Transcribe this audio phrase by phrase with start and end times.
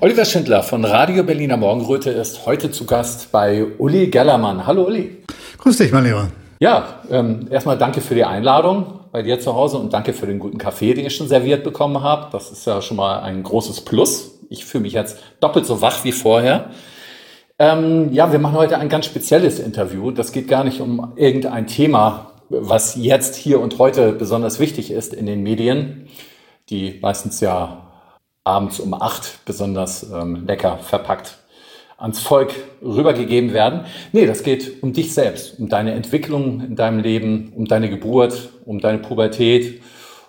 [0.00, 4.64] Oliver Schindler von Radio Berliner Morgenröte ist heute zu Gast bei Uli Gellermann.
[4.64, 5.24] Hallo Uli.
[5.58, 6.28] Grüß dich, mein Lieber.
[6.60, 10.38] Ja, ähm, erstmal danke für die Einladung bei dir zu Hause und danke für den
[10.38, 12.28] guten Kaffee, den ich schon serviert bekommen habe.
[12.30, 14.38] Das ist ja schon mal ein großes Plus.
[14.50, 16.70] Ich fühle mich jetzt doppelt so wach wie vorher.
[17.58, 20.12] Ähm, ja, wir machen heute ein ganz spezielles Interview.
[20.12, 25.12] Das geht gar nicht um irgendein Thema, was jetzt hier und heute besonders wichtig ist
[25.12, 26.06] in den Medien,
[26.70, 27.87] die meistens ja
[28.48, 31.38] abends um acht besonders ähm, lecker verpackt
[31.98, 33.80] ans Volk rübergegeben werden.
[34.12, 38.50] Nee, das geht um dich selbst, um deine Entwicklung in deinem Leben, um deine Geburt,
[38.64, 39.82] um deine Pubertät,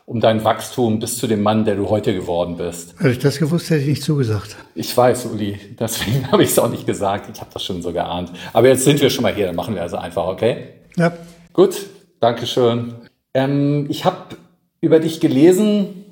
[0.08, 2.95] um dein Wachstum bis zu dem Mann, der du heute geworden bist.
[2.97, 4.56] Hätte ich das gewusst, hätte ich nicht zugesagt.
[4.73, 7.30] Ich weiß, Uli, deswegen habe ich es auch nicht gesagt.
[7.31, 8.31] Ich habe das schon so geahnt.
[8.52, 10.70] Aber jetzt sind wir schon mal hier, dann machen wir also einfach, okay?
[10.97, 11.14] Ja.
[11.53, 11.75] Gut,
[12.20, 12.95] Dankeschön.
[13.36, 14.38] Ähm, ich habe
[14.81, 16.06] über dich gelesen,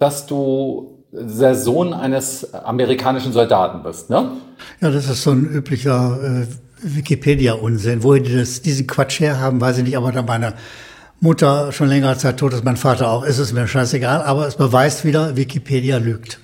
[0.00, 4.32] dass du der Sohn eines amerikanischen Soldaten bist, ne?
[4.80, 6.46] Ja, das ist so ein üblicher äh,
[6.82, 8.02] Wikipedia-Unsinn.
[8.02, 10.54] Wo die das, diesen Quatsch herhaben, weiß ich nicht, aber da meine
[11.20, 14.56] Mutter schon längere Zeit tot ist, mein Vater auch, ist es mir scheißegal, aber es
[14.56, 16.38] beweist wieder, Wikipedia lügt.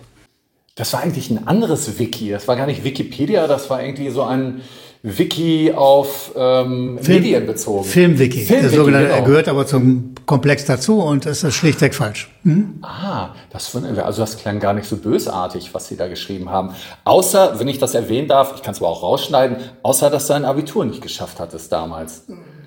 [0.75, 2.31] Das war eigentlich ein anderes Wiki.
[2.31, 4.63] Das war gar nicht Wikipedia, das war irgendwie so ein
[5.03, 7.85] Wiki auf ähm, Film, Medien bezogen.
[7.85, 8.45] Filmwiki.
[8.45, 9.19] Film der sogenannte, genau.
[9.19, 12.31] Er gehört aber zum Komplex dazu und ist das schlichtweg falsch.
[12.45, 12.79] Hm?
[12.83, 16.71] Ah, das, also das klang gar nicht so bösartig, was Sie da geschrieben haben.
[17.05, 20.45] Außer, wenn ich das erwähnen darf, ich kann es aber auch rausschneiden, außer dass sein
[20.45, 22.25] Abitur nicht geschafft hat es damals.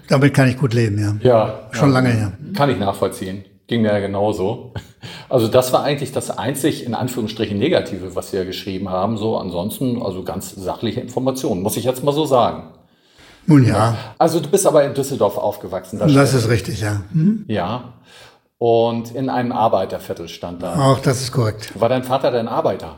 [0.07, 1.15] Damit kann ich gut leben, ja.
[1.21, 1.59] Ja.
[1.71, 2.31] Schon ja, lange her.
[2.53, 3.43] Kann ich nachvollziehen.
[3.67, 4.73] Ging mir ja genauso.
[5.27, 9.17] Also das war eigentlich das einzig in Anführungsstrichen Negative, was Sie ja geschrieben haben.
[9.17, 12.69] So ansonsten, also ganz sachliche Informationen, muss ich jetzt mal so sagen.
[13.47, 13.95] Nun ja.
[14.17, 15.99] Also du bist aber in Düsseldorf aufgewachsen.
[15.99, 17.01] Das, das ist richtig, ja.
[17.11, 17.45] Mhm.
[17.47, 17.93] Ja.
[18.57, 20.75] Und in einem Arbeiterviertel stand da.
[20.75, 21.79] Auch das ist korrekt.
[21.79, 22.97] War dein Vater denn Arbeiter?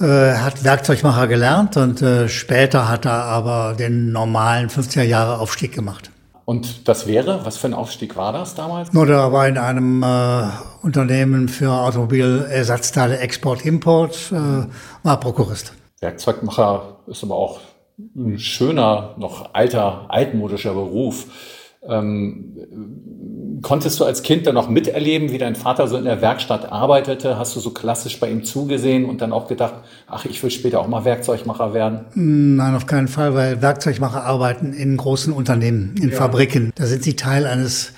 [0.00, 5.72] Äh, hat Werkzeugmacher gelernt und äh, später hat er aber den normalen 50er Jahre Aufstieg
[5.72, 6.10] gemacht.
[6.44, 8.92] Und das wäre, was für ein Aufstieg war das damals?
[8.92, 10.48] Nur da war in einem äh,
[10.82, 14.66] Unternehmen für Automobilersatzteile Export-Import, äh,
[15.04, 15.72] war Prokurist.
[16.00, 17.60] Werkzeugmacher ist aber auch
[17.98, 21.26] ein schöner, noch alter, altmodischer Beruf.
[21.86, 26.72] Ähm, konntest du als Kind dann noch miterleben, wie dein Vater so in der Werkstatt
[26.72, 27.38] arbeitete?
[27.38, 29.74] Hast du so klassisch bei ihm zugesehen und dann auch gedacht,
[30.06, 32.06] ach, ich will später auch mal Werkzeugmacher werden?
[32.14, 36.16] Nein, auf keinen Fall, weil Werkzeugmacher arbeiten in großen Unternehmen, in ja.
[36.16, 36.72] Fabriken.
[36.74, 37.92] Da sind sie Teil eines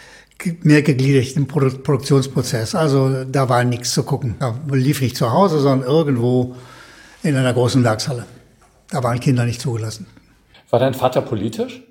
[0.63, 2.75] mehr gegliederten Produ Produktionsprozess.
[2.75, 4.35] Also da war nichts zu gucken.
[4.41, 6.57] Da lief nicht zu Hause, sondern irgendwo
[7.23, 8.25] in einer großen Werkshalle.
[8.91, 10.07] Da waren Kinder nicht zugelassen.
[10.71, 11.83] War dein Vater politisch?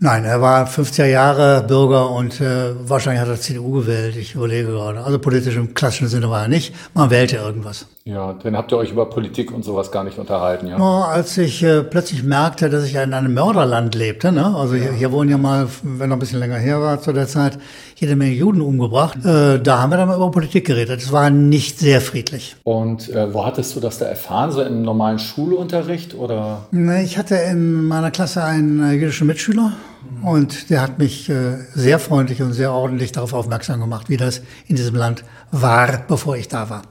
[0.00, 4.14] Nein, er war 50er Jahre Bürger und äh, wahrscheinlich hat er CDU gewählt.
[4.16, 5.02] Ich überlege gerade.
[5.02, 6.72] Also politisch im klassischen Sinne war er nicht.
[6.94, 7.86] Man wählte irgendwas.
[8.08, 10.78] Ja, dann habt ihr euch über Politik und sowas gar nicht unterhalten, ja?
[10.78, 14.46] No, als ich äh, plötzlich merkte, dass ich in einem Mörderland lebte, ne?
[14.56, 14.84] also ja.
[14.84, 17.58] hier, hier wurden ja mal, wenn er ein bisschen länger her war zu der Zeit,
[17.96, 19.22] jede Menge Juden umgebracht.
[19.26, 21.02] Äh, da haben wir dann mal über Politik geredet.
[21.02, 22.56] Es war nicht sehr friedlich.
[22.64, 24.52] Und äh, wo hattest du das da erfahren?
[24.52, 26.62] So im normalen Schulunterricht oder?
[27.04, 29.74] Ich hatte in meiner Klasse einen äh, jüdischen Mitschüler.
[30.22, 34.40] Und der hat mich äh, sehr freundlich und sehr ordentlich darauf aufmerksam gemacht, wie das
[34.66, 36.82] in diesem Land war, bevor ich da war.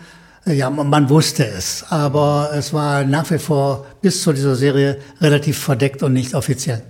[0.46, 4.98] Äh, Ja, man wusste es, aber es war nach wie vor bis zu dieser Serie
[5.20, 6.82] relativ verdeckt und nicht offiziell.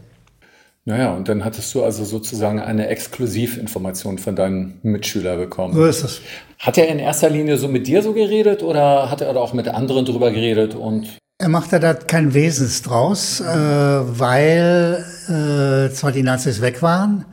[0.87, 5.73] Naja, und dann hattest du also sozusagen eine Exklusivinformation von deinem Mitschüler bekommen.
[5.73, 6.21] So ist es.
[6.59, 9.67] Hat er in erster Linie so mit dir so geredet oder hat er auch mit
[9.69, 11.07] anderen drüber geredet und
[11.39, 17.25] Er machte da kein Wesens draus, äh, weil äh, zwar die Nazis weg waren,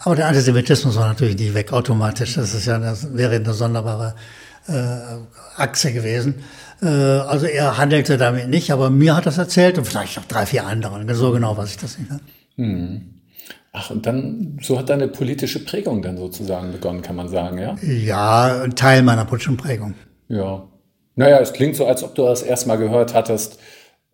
[0.00, 2.34] aber der Antisemitismus war natürlich nicht weg automatisch.
[2.34, 4.14] Das ist ja das wäre eine sonderbare
[4.68, 6.36] äh, Achse gewesen.
[6.80, 10.46] Äh, also er handelte damit nicht, aber mir hat das erzählt und vielleicht auch drei,
[10.46, 11.14] vier anderen.
[11.14, 12.10] So genau weiß ich das nicht.
[12.10, 12.20] Ne?
[13.72, 17.76] Ach, und dann, so hat deine politische Prägung dann sozusagen begonnen, kann man sagen, ja?
[17.82, 19.94] Ja, ein Teil meiner politischen Prägung.
[20.28, 20.68] Ja.
[21.14, 23.58] Naja, es klingt so, als ob du das erstmal gehört hattest,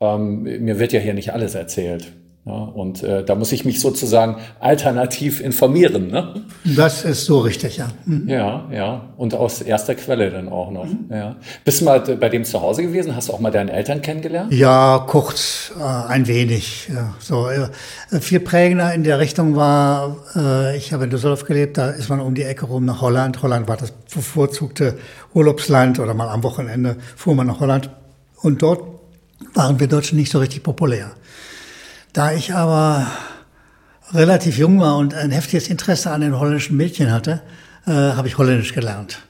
[0.01, 2.13] ähm, mir wird ja hier nicht alles erzählt.
[2.45, 6.43] Ja, und äh, da muss ich mich sozusagen alternativ informieren, ne?
[6.65, 7.87] Das ist so richtig, ja.
[8.05, 8.29] Hm.
[8.29, 9.11] Ja, ja.
[9.17, 10.89] Und aus erster Quelle dann auch noch.
[11.09, 11.37] Ja.
[11.65, 13.15] Bist du mal bei dem zu Hause gewesen?
[13.15, 14.53] Hast du auch mal deine Eltern kennengelernt?
[14.53, 16.89] Ja, kurz, äh, ein wenig.
[16.93, 17.69] Ja, so äh,
[18.21, 22.19] viel prägender in der Richtung war, äh, ich habe in Düsseldorf gelebt, da ist man
[22.19, 23.41] um die Ecke rum nach Holland.
[23.45, 24.99] Holland war das bevorzugte
[25.33, 27.89] Urlaubsland oder mal am Wochenende fuhr man nach Holland.
[28.43, 28.83] Und dort
[29.55, 31.13] waren wir Deutschen nicht so richtig populär.
[32.13, 33.07] Da ich aber
[34.13, 37.41] relativ jung war und ein heftiges Interesse an den holländischen Mädchen hatte,
[37.87, 39.21] äh, habe ich Holländisch gelernt.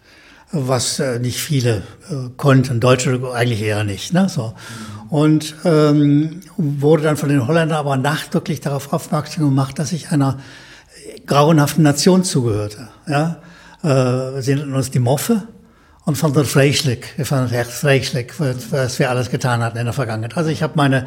[0.51, 4.13] Was äh, nicht viele äh, konnten, Deutsche eigentlich eher nicht.
[4.13, 4.29] Ne?
[4.29, 4.55] So.
[5.11, 10.41] Und ähm, wurde dann von den Holländern aber nachdrücklich darauf aufmerksam gemacht, dass ich einer
[11.27, 12.89] grauenhaften Nation zugehörte.
[13.07, 13.37] Ja?
[13.85, 13.89] Äh,
[14.35, 15.47] wir sind uns die Moffe
[16.05, 16.45] und von der
[17.27, 20.37] fanden es echt vreselijk, was wir alles getan hatten in der Vergangenheit.
[20.37, 21.07] Also ich habe meine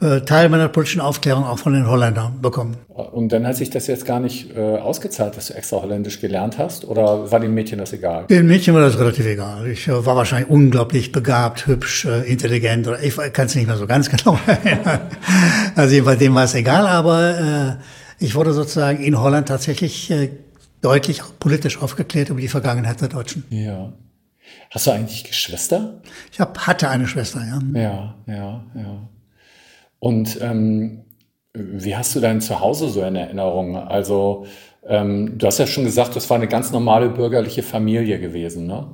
[0.00, 2.76] äh, Teil meiner politischen Aufklärung auch von den Holländern bekommen.
[2.88, 6.58] Und dann hat sich das jetzt gar nicht äh, ausgezahlt, dass du extra Holländisch gelernt
[6.58, 6.84] hast?
[6.84, 8.26] Oder war dem Mädchen das egal?
[8.26, 9.66] Den Mädchen war das relativ egal.
[9.66, 12.86] Ich äh, war wahrscheinlich unglaublich begabt, hübsch, äh, intelligent.
[12.86, 14.38] Oder ich kann es nicht mehr so ganz genau.
[15.74, 20.12] Also jedenfalls dem war es egal, aber äh, ich wurde sozusagen in Holland tatsächlich
[20.80, 23.44] deutlich politisch aufgeklärt über die Vergangenheit der Deutschen.
[23.50, 23.92] Ja.
[24.70, 26.00] Hast du eigentlich Geschwister?
[26.32, 27.80] Ich hab, hatte eine Schwester, ja.
[27.80, 29.08] Ja, ja, ja.
[29.98, 31.04] Und ähm,
[31.54, 33.76] wie hast du dein Zuhause so in Erinnerung?
[33.76, 34.46] Also,
[34.86, 38.86] ähm, du hast ja schon gesagt, das war eine ganz normale bürgerliche Familie gewesen, ne?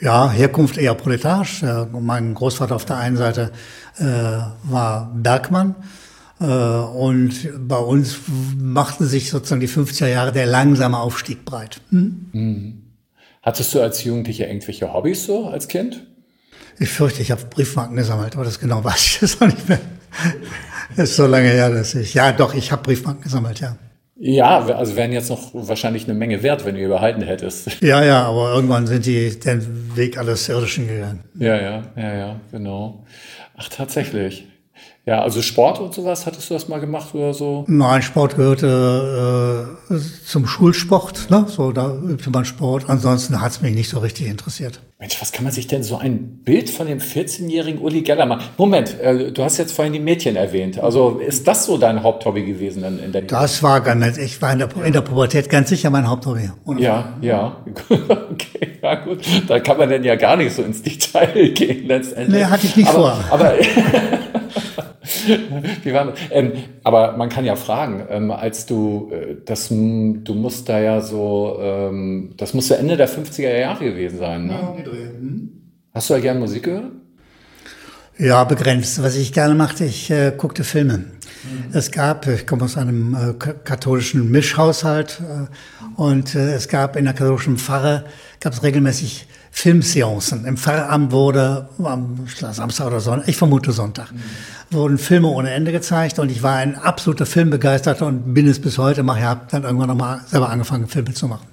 [0.00, 1.62] Ja, Herkunft eher proletarisch.
[1.62, 3.50] Äh, Mein Großvater auf der einen Seite
[3.98, 5.74] äh, war Bergmann.
[6.38, 7.32] Äh, und
[7.66, 8.18] bei uns
[8.58, 11.80] machten sich sozusagen die 50er Jahre der langsame Aufstieg breit.
[11.90, 12.82] Hm?
[13.42, 16.06] Hattest du als Jugendlicher irgendwelche Hobbys so als Kind?
[16.78, 19.80] Ich fürchte, ich habe Briefmarken gesammelt, aber das genau weiß ich jetzt auch nicht mehr.
[20.96, 23.76] Ist so lange her, dass ich, ja doch, ich habe Briefmarken gesammelt, ja.
[24.18, 27.68] Ja, also wären jetzt noch wahrscheinlich eine Menge wert, wenn du die behalten hättest.
[27.82, 31.24] Ja, ja, aber irgendwann sind die den Weg alles Irdischen gegangen.
[31.38, 33.04] Ja, ja, ja, ja, genau.
[33.56, 34.46] Ach, tatsächlich.
[35.08, 37.64] Ja, also Sport und sowas, hattest du das mal gemacht oder so?
[37.68, 39.94] Nein, Sport gehörte äh,
[40.26, 41.44] zum Schulsport, ne?
[41.46, 42.86] so da übte man Sport.
[42.88, 44.80] Ansonsten hat's mich nicht so richtig interessiert.
[44.98, 48.42] Mensch, was kann man sich denn so ein Bild von dem 14-jährigen Uli Geller machen?
[48.58, 50.80] Moment, äh, du hast jetzt vorhin die Mädchen erwähnt.
[50.80, 54.52] Also ist das so dein Haupthobby gewesen in, in der Das war ganz, ich war
[54.54, 56.50] in der, in der Pubertät ganz sicher mein Haupthobby.
[56.64, 57.58] Und Ja, ja.
[57.88, 59.20] Okay, ja gut.
[59.46, 62.40] Da kann man dann ja gar nicht so ins Detail gehen letztendlich.
[62.40, 63.24] Nee, hatte ich nicht aber, vor.
[63.30, 63.54] Aber
[65.82, 66.18] Wie war das?
[66.30, 71.00] Ähm, aber man kann ja fragen, ähm, als du äh, das, du musst da ja
[71.00, 74.58] so, ähm, das muss ja Ende der 50er Jahre gewesen sein, ne?
[75.92, 76.92] Hast du ja gern Musik gehört?
[78.18, 79.02] Ja, begrenzt.
[79.02, 81.04] Was ich gerne machte, ich äh, guckte Filme.
[81.72, 86.96] Es gab, ich komme aus einem äh, ka- katholischen Mischhaushalt äh, und äh, es gab
[86.96, 88.04] in der katholischen Pfarre,
[88.40, 90.44] gab es regelmäßig Filmseancen.
[90.44, 94.12] Im Pfarramt wurde am Samstag oder Sonntag, ich vermute Sonntag,
[94.70, 98.78] wurden Filme ohne Ende gezeigt und ich war ein absoluter Filmbegeisterter und bin es bis
[98.78, 101.46] heute, mache habe dann irgendwann nochmal selber angefangen, Filme zu machen.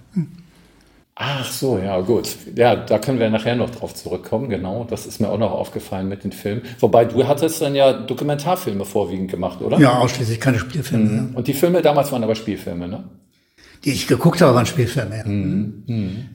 [1.15, 2.35] Ach so, ja, gut.
[2.55, 4.85] Ja, da können wir nachher noch drauf zurückkommen, genau.
[4.89, 6.63] Das ist mir auch noch aufgefallen mit den Filmen.
[6.79, 9.77] Wobei du hattest dann ja Dokumentarfilme vorwiegend gemacht, oder?
[9.77, 11.15] Ja, ausschließlich keine Spielfilme.
[11.15, 11.37] ja.
[11.37, 13.03] Und die Filme damals waren aber Spielfilme, ne?
[13.85, 15.17] Die ich geguckt habe, waren Spielfilme.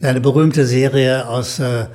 [0.00, 0.08] Ja.
[0.08, 1.86] Eine berühmte Serie aus, äh,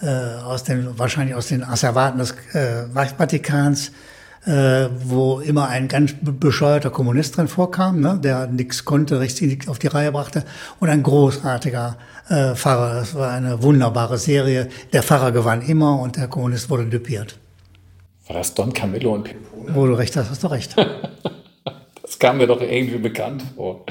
[0.00, 3.92] äh, aus den, wahrscheinlich aus den Asservaten des äh, Vatikans,
[4.46, 9.78] äh, wo immer ein ganz bescheuerter Kommunist drin vorkam, ne, der nichts konnte, richtig auf
[9.78, 10.44] die Reihe brachte,
[10.80, 12.94] und ein großartiger äh, Pfarrer.
[12.94, 14.68] Das war eine wunderbare Serie.
[14.92, 17.38] Der Pfarrer gewann immer und der Kommunist wurde düpiert.
[18.28, 19.74] War das Don Camillo und Pimpone?
[19.74, 20.74] Wo du recht hast, hast du recht.
[22.12, 23.86] das kam mir doch irgendwie bekannt vor.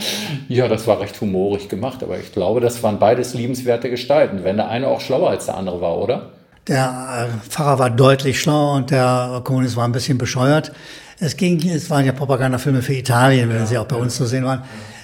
[0.47, 4.57] Ja, das war recht humorig gemacht, aber ich glaube, das waren beides liebenswerte Gestalten, wenn
[4.57, 6.29] der eine auch schlauer als der andere war, oder?
[6.67, 10.71] Der äh, Pfarrer war deutlich schlauer und der Kommunist war ein bisschen bescheuert.
[11.19, 14.27] Es ging, es waren ja Propagandafilme für Italien, wenn ja, sie auch bei uns zu
[14.27, 14.61] sehen waren.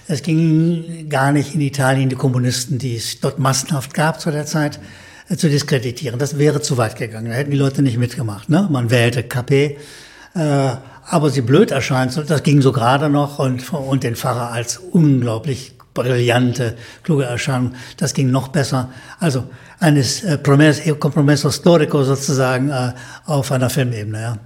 [0.08, 4.46] Es ging gar nicht in Italien die Kommunisten, die es dort massenhaft gab zu der
[4.46, 4.80] Zeit,
[5.28, 6.20] äh, zu diskreditieren.
[6.20, 7.30] Das wäre zu weit gegangen.
[7.30, 8.48] Da hätten die Leute nicht mitgemacht.
[8.48, 8.68] Ne?
[8.70, 9.78] Man wählte KP.
[10.36, 10.70] Äh,
[11.10, 15.74] aber sie blöd erscheint, das ging so gerade noch und, und den Pfarrer als unglaublich
[15.94, 18.92] brillante, kluge Erscheinung, das ging noch besser.
[19.20, 19.46] Also
[19.80, 22.94] eines äh, Compromesso Storico sozusagen äh,
[23.26, 24.38] auf einer Filmebene, ja.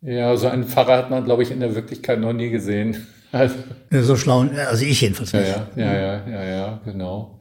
[0.00, 3.06] Ja, so einen Pfarrer hat man, glaube ich, in der Wirklichkeit noch nie gesehen.
[3.34, 3.56] Also,
[3.90, 5.48] so schlau, also ich jedenfalls nicht.
[5.48, 7.40] Ja, ja, ja, ja, ja, genau.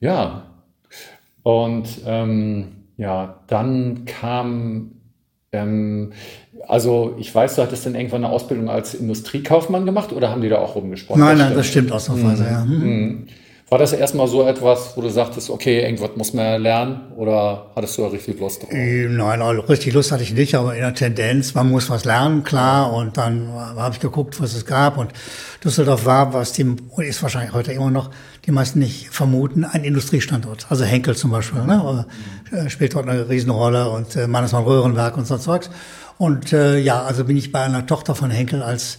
[0.00, 0.50] Ja,
[1.44, 4.96] und ähm, ja, dann kam,
[5.52, 6.12] ähm,
[6.68, 10.48] also ich weiß, du hattest dann irgendwann eine Ausbildung als Industriekaufmann gemacht oder haben die
[10.48, 11.20] da auch rumgesprochen?
[11.20, 12.50] Nein, nein, das stimmt ausnahmsweise, mhm.
[12.50, 12.64] ja.
[12.64, 12.84] Mhm.
[12.84, 13.26] mhm.
[13.72, 17.96] War das erstmal so etwas, wo du sagtest, okay, irgendwas muss man lernen oder hattest
[17.96, 18.70] du da richtig Lust drauf?
[18.70, 22.44] Äh, nein, richtig Lust hatte ich nicht, aber in der Tendenz, man muss was lernen,
[22.44, 22.92] klar.
[22.92, 24.98] Und dann habe ich geguckt, was es gab.
[24.98, 25.14] Und
[25.64, 26.66] Düsseldorf war, was die,
[26.98, 28.10] ist wahrscheinlich heute immer noch,
[28.44, 30.66] die meisten nicht vermuten, ein Industriestandort.
[30.68, 32.04] Also Henkel zum Beispiel, ne?
[32.50, 35.70] Äh, spielt dort eine Riesenrolle und äh, Mannesmann Röhrenwerk und so Zeugs.
[36.18, 38.98] Und äh, ja, also bin ich bei einer Tochter von Henkel als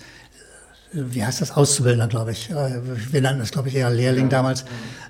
[0.94, 2.50] wie heißt das, Auszubildender, glaube ich.
[2.52, 4.64] Äh, wir nannten es, glaube ich, eher Lehrling damals,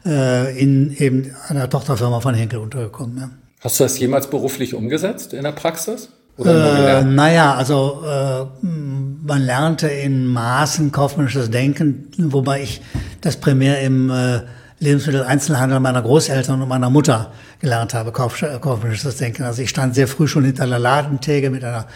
[0.05, 3.17] äh, in eben einer Tochterfirma von Henkel untergekommen.
[3.17, 3.29] Ja.
[3.59, 6.09] Hast du das jemals beruflich umgesetzt in der Praxis?
[6.37, 12.81] Äh, naja, also äh, man lernte in Maßen kaufmännisches Denken, wobei ich
[13.21, 14.41] das primär im äh,
[14.83, 19.43] Lebensmitteleinzelhandel meiner Großeltern und meiner Mutter gelernt habe, kauf, kaufmännisches Denken.
[19.43, 21.87] Also ich stand sehr früh schon hinter der Ladentheke mit einer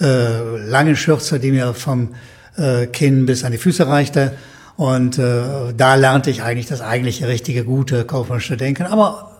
[0.00, 2.14] äh, langen Schürze, die mir vom
[2.56, 4.32] äh, Kinn bis an die Füße reichte.
[4.76, 8.86] Und äh, da lernte ich eigentlich das eigentliche, richtige, gute kaufmännische Denken.
[8.86, 9.32] Aber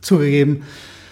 [0.00, 0.64] zugegeben,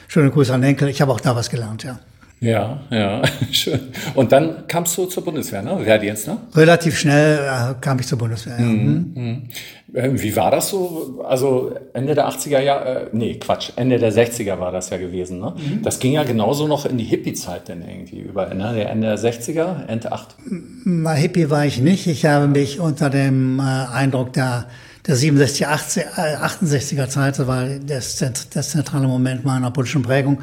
[0.09, 2.00] schöne Grüße an Enkel, ich habe auch da was gelernt, ja.
[2.40, 3.80] Ja, ja, schön.
[4.14, 5.85] Und dann kamst du zur Bundeswehr, ne?
[5.85, 6.38] Wehrdienst, ne?
[6.54, 8.64] Relativ schnell äh, kam ich zur Bundeswehr, ja.
[8.64, 9.49] Mhm.
[9.95, 11.25] Ähm, wie war das so?
[11.26, 15.40] Also Ende der 80er Jahre, äh, nee, Quatsch, Ende der 60er war das ja gewesen,
[15.40, 15.54] ne?
[15.57, 15.83] Mhm.
[15.83, 18.75] Das ging ja genauso noch in die Hippie-Zeit denn irgendwie über, ne?
[18.75, 20.37] Der Ende der 60er, Ende 8?
[20.85, 22.07] Na, Hippie war ich nicht.
[22.07, 24.66] Ich habe mich unter dem äh, Eindruck der
[25.09, 30.42] der 67, 80, 68er Zeit, das war das, das zentrale Moment meiner politischen Prägung,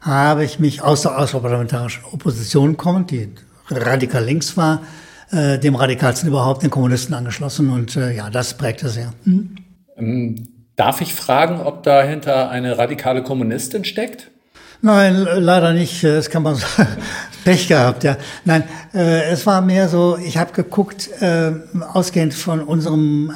[0.00, 3.28] habe ich mich aus der außerparlamentarischen Opposition kommend, die
[3.68, 4.82] radikal links war,
[5.30, 7.70] äh, dem radikalsten überhaupt, den Kommunisten angeschlossen.
[7.70, 9.12] Und äh, ja, das prägte sehr.
[9.24, 9.56] Hm?
[9.96, 14.30] Ähm, darf ich fragen, ob dahinter eine radikale Kommunistin steckt?
[14.82, 16.04] Nein, leider nicht.
[16.04, 16.96] Das kann man sagen.
[17.44, 18.16] Pech gehabt, ja.
[18.44, 18.64] Nein,
[18.94, 21.52] äh, es war mehr so, ich habe geguckt, äh,
[21.92, 23.32] ausgehend von unserem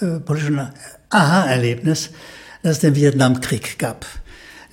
[0.00, 0.70] äh, politischen
[1.10, 2.10] Aha-Erlebnis,
[2.62, 4.04] dass es den Vietnamkrieg gab.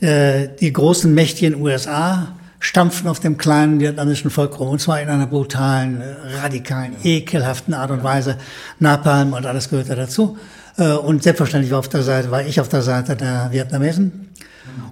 [0.01, 5.09] Äh, die großen mächtigen USA stampfen auf dem kleinen vietnamesischen Volk rum, und zwar in
[5.09, 8.37] einer brutalen, äh, radikalen, ekelhaften Art und Weise.
[8.79, 10.37] Napalm und alles gehörte dazu.
[10.77, 14.29] Äh, und selbstverständlich war, auf der Seite, war ich auf der Seite der Vietnamesen.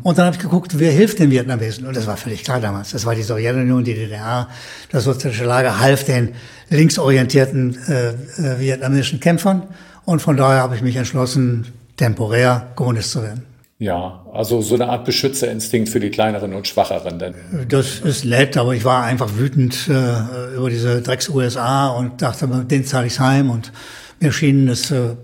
[0.03, 1.87] Und dann habe ich geguckt, wer hilft den Vietnamesen?
[1.87, 2.91] Und das war völlig klar damals.
[2.91, 4.49] Das war die Sowjetunion, die DDR,
[4.91, 6.33] das sozialistische Lager half den
[6.69, 9.63] linksorientierten äh, äh, vietnamesischen Kämpfern.
[10.03, 13.50] Und von daher habe ich mich entschlossen, temporär Kommunist zu werden.
[13.81, 17.17] Ja, also so eine Art Beschützerinstinkt für die kleineren und schwacheren.
[17.17, 17.33] Denn.
[17.67, 22.85] Das ist nett, aber ich war einfach wütend äh, über diese Drecks-USA und dachte, den
[22.85, 23.71] zahle ich heim und
[24.19, 25.15] mir schien es äh,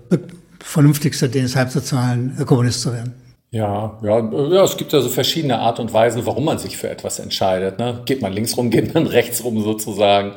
[0.58, 3.14] vernünftigste, den es heim zu zahlen, äh, Kommunist zu werden.
[3.50, 6.90] Ja, ja, ja, es gibt ja so verschiedene Art und Weisen, warum man sich für
[6.90, 7.78] etwas entscheidet.
[7.78, 8.02] Ne?
[8.04, 10.32] Geht man links rum, geht man rechts rum sozusagen?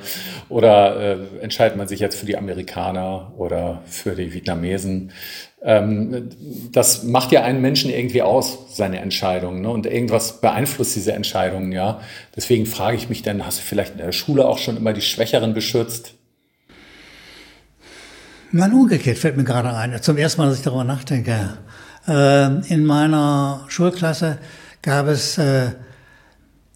[0.47, 5.11] Oder äh, entscheidet man sich jetzt für die Amerikaner oder für die Vietnamesen?
[5.61, 6.29] Ähm,
[6.71, 9.61] das macht ja einen Menschen irgendwie aus, seine Entscheidungen.
[9.61, 9.69] Ne?
[9.69, 11.99] Und irgendwas beeinflusst diese Entscheidungen, ja.
[12.37, 15.01] Deswegen frage ich mich dann, hast du vielleicht in der Schule auch schon immer die
[15.01, 16.13] Schwächeren beschützt?
[18.53, 20.01] Nein, umgekehrt fällt mir gerade ein.
[20.01, 21.57] Zum ersten Mal, dass ich darüber nachdenke.
[22.07, 24.37] Ähm, in meiner Schulklasse
[24.81, 25.71] gab es äh,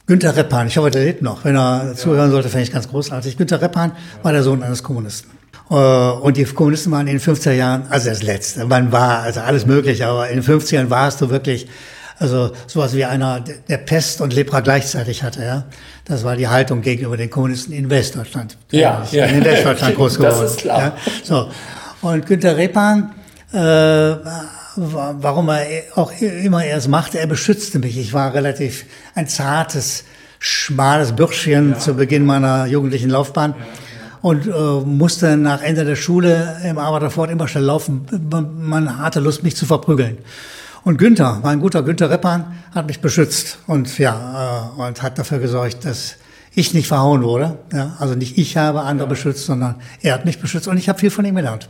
[0.08, 0.68] Günter Reppan.
[0.68, 1.44] Ich hoffe, der lebt noch.
[1.46, 1.94] Wenn er ja.
[1.96, 3.38] zuhören sollte, fände ich ganz großartig.
[3.38, 3.92] Günter Reppan
[4.22, 5.32] war der Sohn eines Kommunisten.
[5.70, 9.40] Äh, und die Kommunisten waren in den 50er Jahren, also das Letzte, man war, also
[9.40, 11.68] alles möglich, aber in den 50ern warst du wirklich
[12.18, 15.64] Also sowas wie einer, der Pest und Lepra gleichzeitig hatte, ja.
[16.06, 18.58] Das war die Haltung gegenüber den Kommunisten in Westdeutschland.
[18.72, 19.26] Ja, ja.
[19.26, 20.40] in Westdeutschland groß geworden.
[20.40, 20.80] Das ist klar.
[20.80, 20.96] Ja.
[21.24, 21.50] So.
[22.02, 23.12] Und Günter Repan,
[23.52, 23.58] äh,
[24.76, 25.66] warum er
[25.96, 27.98] auch immer er es machte, er beschützte mich.
[27.98, 30.04] Ich war relativ ein zartes,
[30.40, 31.80] schmales Bürschchen ja.
[31.80, 33.56] zu Beginn meiner jugendlichen Laufbahn.
[33.58, 33.66] Ja
[34.26, 38.08] und äh, musste nach Ende der Schule im Arbeiterfort immer schnell laufen.
[38.58, 40.18] Man hatte Lust, mich zu verprügeln.
[40.84, 45.38] Und Günther, mein guter Günther Reppan, hat mich beschützt und ja, äh, und hat dafür
[45.38, 46.16] gesorgt, dass
[46.56, 47.60] ich nicht verhauen wurde.
[47.72, 50.98] Ja, also nicht ich habe andere beschützt, sondern er hat mich beschützt und ich habe
[50.98, 51.70] viel von ihm gelernt.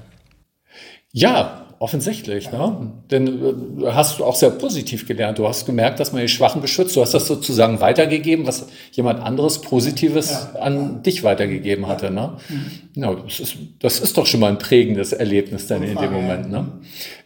[1.12, 2.94] Ja, Offensichtlich, ne?
[3.12, 5.39] Denn äh, hast du auch sehr positiv gelernt.
[5.39, 6.96] Du hast gemerkt, dass man die Schwachen beschützt.
[6.96, 10.60] Du hast das sozusagen weitergegeben, was jemand anderes Positives ja.
[10.62, 12.12] an dich weitergegeben hatte.
[12.12, 12.38] Ne?
[12.48, 13.01] Mhm.
[13.01, 16.50] Ja, das ist, das ist doch schon mal ein prägendes Erlebnis dann in dem Moment.
[16.50, 16.67] Ne?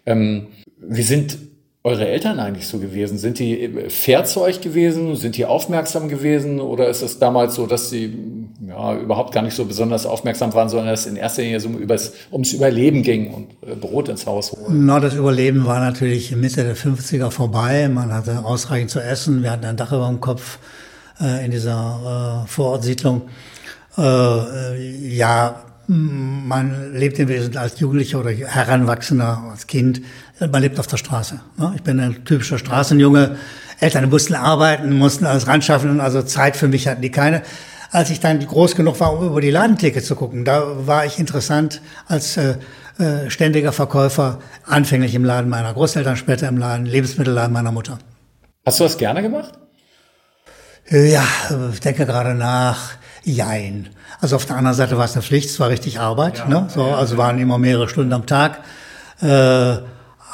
[0.06, 0.48] Ähm,
[0.82, 1.38] wir sind
[1.84, 3.18] eure Eltern eigentlich so gewesen?
[3.18, 5.16] Sind die äh, fair zu euch gewesen?
[5.16, 6.60] Sind die aufmerksam gewesen?
[6.60, 8.39] Oder ist es damals so, dass sie
[8.70, 11.70] ja, überhaupt gar nicht so besonders aufmerksam waren, sondern dass es in erster Linie so
[11.70, 14.86] übers, ums Überleben ging und äh, Brot ins Haus holen?
[14.86, 17.90] Na, das Überleben war natürlich Mitte der 50er vorbei.
[17.90, 19.44] Man hatte ausreichend zu essen.
[19.44, 20.60] Wir hatten ein Dach über dem Kopf
[21.20, 23.24] äh, in dieser äh, Vorortsiedlung.
[23.98, 30.02] Äh, äh ja, man lebt im Wesentlichen als Jugendlicher oder Heranwachsender, als Kind,
[30.40, 31.42] man lebt auf der Straße.
[31.58, 31.74] Ne?
[31.76, 33.38] Ich bin ein typischer Straßenjunge.
[33.80, 37.42] Eltern mussten arbeiten, mussten alles ran schaffen, also Zeit für mich hatten die keine.
[37.92, 41.18] Als ich dann groß genug war, um über die Ladentheke zu gucken, da war ich
[41.18, 42.56] interessant als äh,
[43.00, 47.98] äh, ständiger Verkäufer, anfänglich im Laden meiner Großeltern, später im Laden, Lebensmittelladen meiner Mutter.
[48.66, 49.54] Hast du das gerne gemacht?
[50.90, 51.24] Ja,
[51.72, 52.92] ich denke gerade nach.
[53.24, 53.90] Jein.
[54.22, 56.40] Also auf der anderen Seite war es eine Pflicht, es war richtig Arbeit.
[56.40, 56.68] Ja, ne?
[56.74, 58.60] so, also waren immer mehrere Stunden am Tag.
[59.22, 59.78] Äh,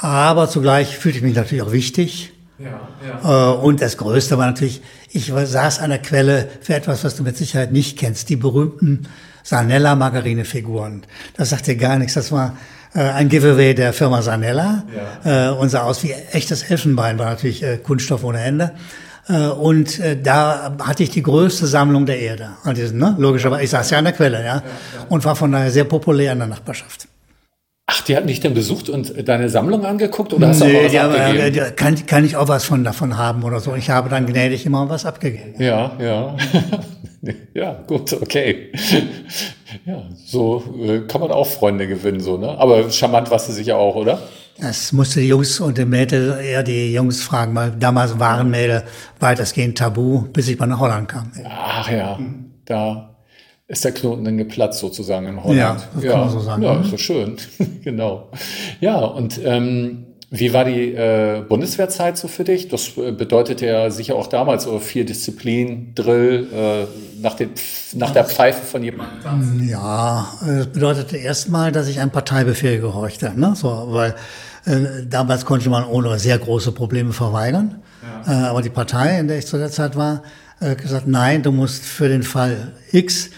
[0.02, 2.34] aber zugleich fühlte ich mich natürlich auch wichtig.
[2.58, 2.88] Ja,
[3.24, 3.54] ja.
[3.54, 4.82] Äh, und das Größte war natürlich,
[5.12, 9.08] ich saß an der Quelle für etwas, was du mit Sicherheit nicht kennst, die berühmten
[9.44, 11.04] Sanella-Margarine-Figuren.
[11.36, 12.14] Das sagt dir gar nichts.
[12.14, 12.56] Das war
[12.94, 14.84] äh, ein Giveaway der Firma Sanella
[15.24, 15.50] ja.
[15.50, 18.72] äh, und sah aus wie echtes Elfenbein, war natürlich Kunststoff ohne Ende.
[19.60, 22.52] Und da hatte ich die größte Sammlung der Erde.
[22.64, 23.16] Ne?
[23.18, 24.62] Logischerweise, ich saß ja an der Quelle, ja,
[25.10, 27.08] und war von daher sehr populär in der Nachbarschaft.
[27.96, 30.84] Ach, die hatten dich dann besucht und deine Sammlung angeguckt oder hast du nee, auch
[30.84, 31.60] was die, abgegeben?
[31.60, 33.74] Aber, kann, kann ich auch was von davon haben oder so.
[33.76, 35.62] Ich habe dann gnädig immer was abgegeben.
[35.62, 36.36] Ja, ja.
[37.54, 38.72] ja, gut, okay.
[39.86, 42.50] Ja, so äh, kann man auch Freunde gewinnen, so, ne?
[42.58, 44.20] Aber charmant warst du sicher auch, oder?
[44.60, 48.84] Das musste die Jungs und die Mädel, eher die Jungs fragen, weil damals waren Mädel
[49.20, 51.32] weitestgehend tabu, bis ich mal nach Holland kam.
[51.46, 52.20] Ach ja,
[52.66, 53.15] da
[53.68, 55.60] ist der Knoten dann geplatzt sozusagen in Holland.
[55.60, 56.12] Ja, das ja.
[56.12, 56.64] kann man so sagen.
[56.64, 57.38] Ja, ist so schön.
[57.84, 58.30] genau.
[58.80, 62.68] Ja, und ähm, wie war die äh, Bundeswehrzeit so für dich?
[62.68, 67.52] Das äh, bedeutet ja sicher auch damals so viel Disziplin, Drill, äh, nach, den,
[67.94, 69.68] nach der Pfeife von jemandem.
[69.68, 73.34] Ja, das bedeutete erstmal, dass ich einem Parteibefehl gehorchte.
[73.36, 73.54] Ne?
[73.56, 74.16] So, weil
[74.66, 77.82] äh, damals konnte man ohne sehr große Probleme verweigern.
[78.28, 78.32] Ja.
[78.32, 80.22] Äh, aber die Partei, in der ich zu der Zeit war,
[80.60, 83.30] äh, gesagt, nein, du musst für den Fall X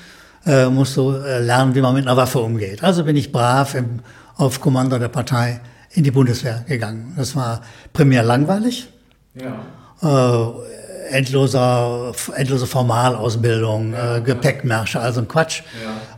[0.47, 2.83] äh, musst du äh, lernen, wie man mit einer Waffe umgeht.
[2.83, 3.99] Also bin ich brav im,
[4.35, 5.59] auf Kommando der Partei
[5.91, 7.13] in die Bundeswehr gegangen.
[7.17, 7.61] Das war
[7.93, 8.87] primär langweilig.
[9.35, 9.59] Ja.
[10.01, 10.67] Äh,
[11.09, 15.63] endloser, endlose Formalausbildung, ja, äh, Gepäckmärsche, also ein Quatsch.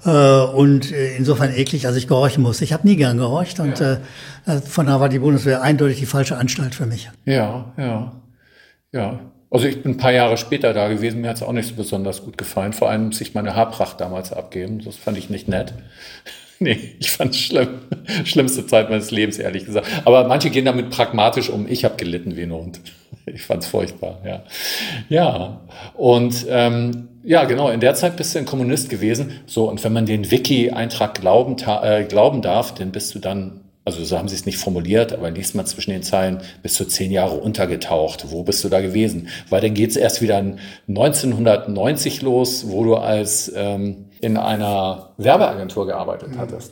[0.06, 0.44] Ja.
[0.46, 2.64] Äh, und insofern eklig, als ich gehorchen musste.
[2.64, 3.98] Ich habe nie gern gehorcht und ja.
[4.46, 7.10] äh, von da war die Bundeswehr eindeutig die falsche Anstalt für mich.
[7.26, 8.12] Ja, ja,
[8.92, 9.20] ja.
[9.52, 11.76] Also ich bin ein paar Jahre später da gewesen, mir hat es auch nicht so
[11.76, 12.74] besonders gut gefallen.
[12.74, 14.82] Vor allem sich meine Haarpracht damals abgeben.
[14.84, 15.74] Das fand ich nicht nett.
[16.62, 17.70] Nee, ich fand es schlimm.
[18.26, 19.88] Schlimmste Zeit meines Lebens, ehrlich gesagt.
[20.04, 21.66] Aber manche gehen damit pragmatisch um.
[21.70, 22.82] Ich habe gelitten wie ein Hund.
[23.26, 24.44] Ich fand es furchtbar, ja.
[25.08, 25.62] Ja,
[25.94, 29.40] und ähm, ja, genau, in der Zeit bist du ein Kommunist gewesen.
[29.46, 33.59] So, und wenn man den Wiki-Eintrag glauben, äh, glauben darf, dann bist du dann
[33.90, 36.86] also so haben sie es nicht formuliert, aber liest man zwischen den Zeilen, bis zu
[36.86, 38.26] zehn Jahre untergetaucht.
[38.30, 39.30] Wo bist du da gewesen?
[39.50, 40.38] Weil dann geht es erst wieder
[40.88, 46.72] 1990 los, wo du als ähm, in einer Werbeagentur gearbeitet hattest.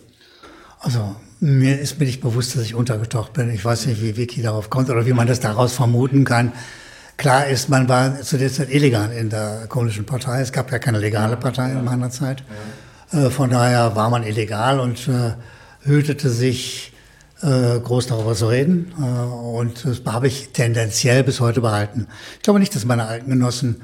[0.80, 3.50] Also mir ist mir nicht bewusst, dass ich untergetaucht bin.
[3.50, 6.52] Ich weiß nicht, wie Vicky darauf kommt oder wie man das daraus vermuten kann.
[7.18, 10.42] Klar ist, man war zu der Zeit illegal in der kommunistischen Partei.
[10.42, 12.44] Es gab ja keine legale Partei in meiner Zeit.
[13.12, 15.34] Äh, von daher war man illegal und äh,
[15.82, 16.94] hütete sich
[17.42, 18.94] äh, groß darüber zu reden.
[19.00, 22.08] Äh, und das habe ich tendenziell bis heute behalten.
[22.36, 23.82] Ich glaube nicht, dass meine alten Genossen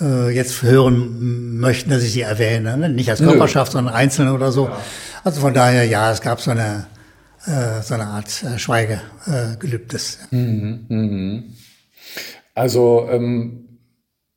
[0.00, 2.76] äh, jetzt hören möchten, dass ich sie erwähne.
[2.76, 2.88] Ne?
[2.88, 3.78] Nicht als Körperschaft, Nö.
[3.78, 4.66] sondern einzeln oder so.
[4.66, 4.78] Ja.
[5.24, 6.86] Also von daher, ja, es gab so eine,
[7.46, 10.18] äh, so eine Art äh, Schweigegelübdes.
[10.30, 11.44] Mhm, mhm.
[12.54, 13.69] Also, ähm,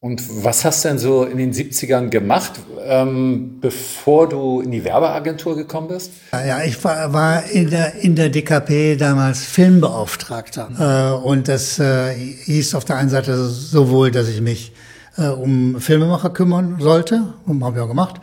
[0.04, 2.52] und was hast du denn so in den 70ern gemacht,
[2.86, 6.12] ähm, bevor du in die Werbeagentur gekommen bist?
[6.34, 11.14] Ja, ich war, war in, der, in der DKP damals Filmbeauftragter.
[11.24, 14.74] Äh, und das äh, hieß auf der einen Seite sowohl, dass ich mich
[15.16, 18.20] äh, um Filmemacher kümmern sollte, und habe ich auch gemacht,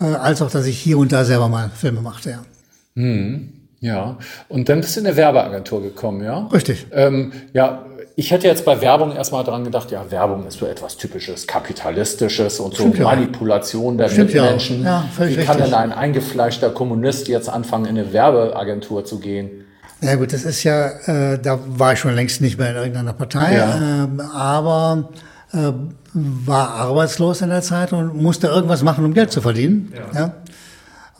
[0.00, 2.44] äh, als auch, dass ich hier und da selber mal Filme machte, ja.
[2.96, 6.48] Hm, ja, und dann bist du in eine Werbeagentur gekommen, ja?
[6.48, 6.88] Richtig.
[6.90, 7.86] Ähm, ja,
[8.20, 12.60] ich hätte jetzt bei Werbung erstmal dran gedacht, ja, Werbung ist so etwas typisches, kapitalistisches
[12.60, 13.04] und so Stimmt ja.
[13.04, 14.42] Manipulation der Stimmt ja.
[14.42, 14.84] Mitmenschen.
[14.84, 15.72] Ja, völlig Wie kann richtig.
[15.72, 19.64] denn ein eingefleischter Kommunist jetzt anfangen, in eine Werbeagentur zu gehen?
[20.02, 23.14] Ja gut, das ist ja, äh, da war ich schon längst nicht mehr in irgendeiner
[23.14, 23.76] Partei, Ja.
[24.04, 25.08] ähm, aber
[25.54, 25.72] äh,
[26.12, 29.94] war arbeitslos in der Zeit und musste irgendwas machen, um Geld zu verdienen.
[30.14, 30.34] Ja.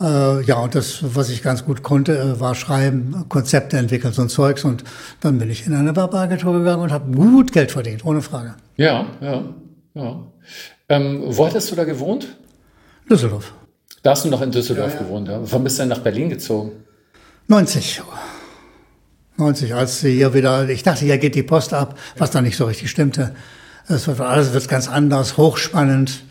[0.01, 4.23] Äh, ja, und das, was ich ganz gut konnte, äh, war schreiben, Konzepte entwickeln, so
[4.23, 4.63] ein Zeugs.
[4.63, 4.83] Und
[5.19, 8.55] dann bin ich in eine Werbeagentur gegangen und habe gut Geld verdient, ohne Frage.
[8.77, 9.43] Ja, ja,
[9.93, 10.23] ja.
[10.89, 12.35] Ähm, wo hattest du da gewohnt?
[13.09, 13.53] Düsseldorf.
[14.01, 15.39] Da hast du noch in Düsseldorf gewohnt, ja?
[15.43, 16.71] Wann bist du denn nach Berlin gezogen?
[17.47, 18.01] 90.
[19.37, 22.57] 90, als sie hier wieder, ich dachte, hier geht die Post ab, was dann nicht
[22.57, 23.35] so richtig stimmte.
[23.87, 26.23] Es wird alles wird ganz anders, hochspannend.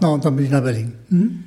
[0.00, 0.92] Na, und dann bin ich nach Berlin.
[1.08, 1.44] Hm?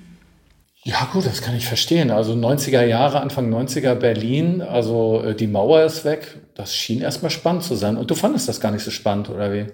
[0.88, 2.12] Ja, gut, das kann ich verstehen.
[2.12, 6.38] Also 90er Jahre, Anfang 90er Berlin, also äh, die Mauer ist weg.
[6.56, 7.98] Das schien erstmal spannend zu sein.
[7.98, 9.66] Und du fandest das gar nicht so spannend, oder wie?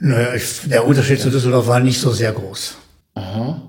[0.00, 2.78] Naja, ich, der Unterschied zu Düsseldorf war nicht so sehr groß.
[3.14, 3.62] Aha.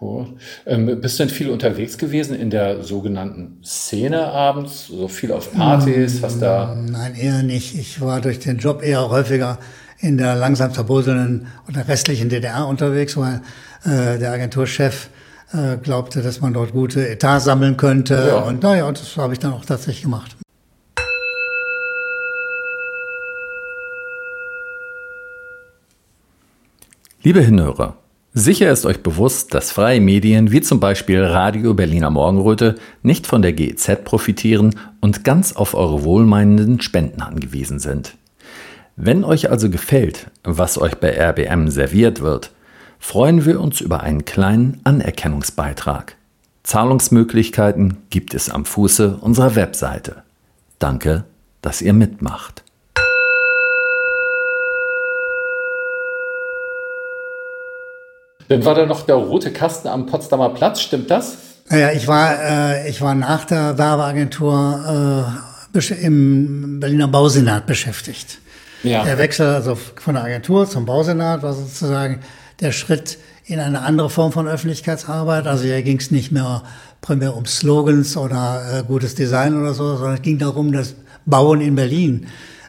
[0.00, 0.34] Cool.
[0.64, 4.86] Ähm, bist du denn viel unterwegs gewesen in der sogenannten Szene abends?
[4.86, 6.22] So viel auf Partys?
[6.22, 6.74] Hast da.
[6.74, 7.78] Nein, eher nicht.
[7.78, 9.58] Ich war durch den Job eher häufiger
[9.98, 13.40] in der langsam zerbröselnden oder restlichen DDR unterwegs, weil
[13.84, 15.08] äh, der Agenturchef
[15.52, 18.14] äh, glaubte, dass man dort gute Etats sammeln könnte.
[18.28, 18.38] Ja.
[18.38, 20.36] Und naja, und das habe ich dann auch tatsächlich gemacht.
[27.22, 27.96] Liebe Hinhörer,
[28.34, 33.40] sicher ist euch bewusst, dass freie Medien wie zum Beispiel Radio Berliner Morgenröte nicht von
[33.40, 38.16] der GEZ profitieren und ganz auf eure wohlmeinenden Spenden angewiesen sind.
[38.96, 42.50] Wenn euch also gefällt, was euch bei RBM serviert wird,
[43.04, 46.16] freuen wir uns über einen kleinen Anerkennungsbeitrag.
[46.62, 50.22] Zahlungsmöglichkeiten gibt es am Fuße unserer Webseite.
[50.78, 51.24] Danke,
[51.60, 52.64] dass ihr mitmacht.
[58.48, 61.36] Dann war da noch der rote Kasten am Potsdamer Platz, stimmt das?
[61.68, 65.30] Naja, ich war, äh, ich war nach der Werbeagentur
[65.74, 68.38] äh, im Berliner Bausenat beschäftigt.
[68.82, 69.04] Ja.
[69.04, 72.20] Der Wechsel also von der Agentur zum Bausenat war sozusagen
[72.60, 75.46] der Schritt in eine andere Form von Öffentlichkeitsarbeit.
[75.46, 76.62] Also hier ging es nicht mehr
[77.00, 80.94] primär um Slogans oder äh, gutes Design oder so, sondern es ging darum, das
[81.26, 82.26] Bauen in Berlin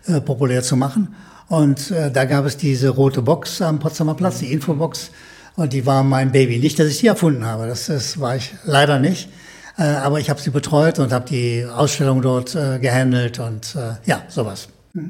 [0.08, 1.16] äh, populär zu machen.
[1.48, 5.12] Und äh, da gab es diese rote Box am Potsdamer Platz, die Infobox.
[5.56, 6.60] Und die war mein Baby.
[6.60, 9.30] Nicht, dass ich die erfunden habe, das, das war ich leider nicht.
[9.78, 13.96] Äh, aber ich habe sie betreut und habe die Ausstellung dort äh, gehandelt und äh,
[14.06, 14.68] ja, sowas.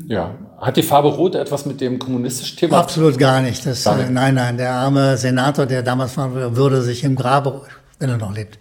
[0.08, 0.36] Ja.
[0.60, 2.80] Hat die Farbe Rot etwas mit dem kommunistischen Thema?
[2.80, 3.66] Absolut gar nicht.
[3.66, 4.10] Das, Gar nicht.
[4.10, 7.62] Äh, nein, nein, der arme Senator, der damals war, würde sich im Grabe,
[8.00, 8.58] wenn er noch lebt,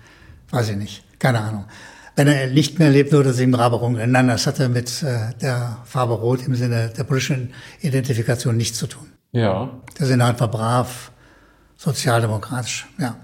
[0.51, 1.65] weiß ich nicht, keine Ahnung.
[2.17, 4.13] Wenn er nicht mehr lebt, würde sich im Grabe rumrennen.
[4.13, 8.87] Nein, das hatte mit äh, der Farbe Rot im Sinne der politischen Identifikation nichts zu
[8.87, 9.07] tun.
[9.33, 9.71] Ja.
[9.99, 11.11] Der Senat war brav,
[11.77, 13.17] sozialdemokratisch, ja.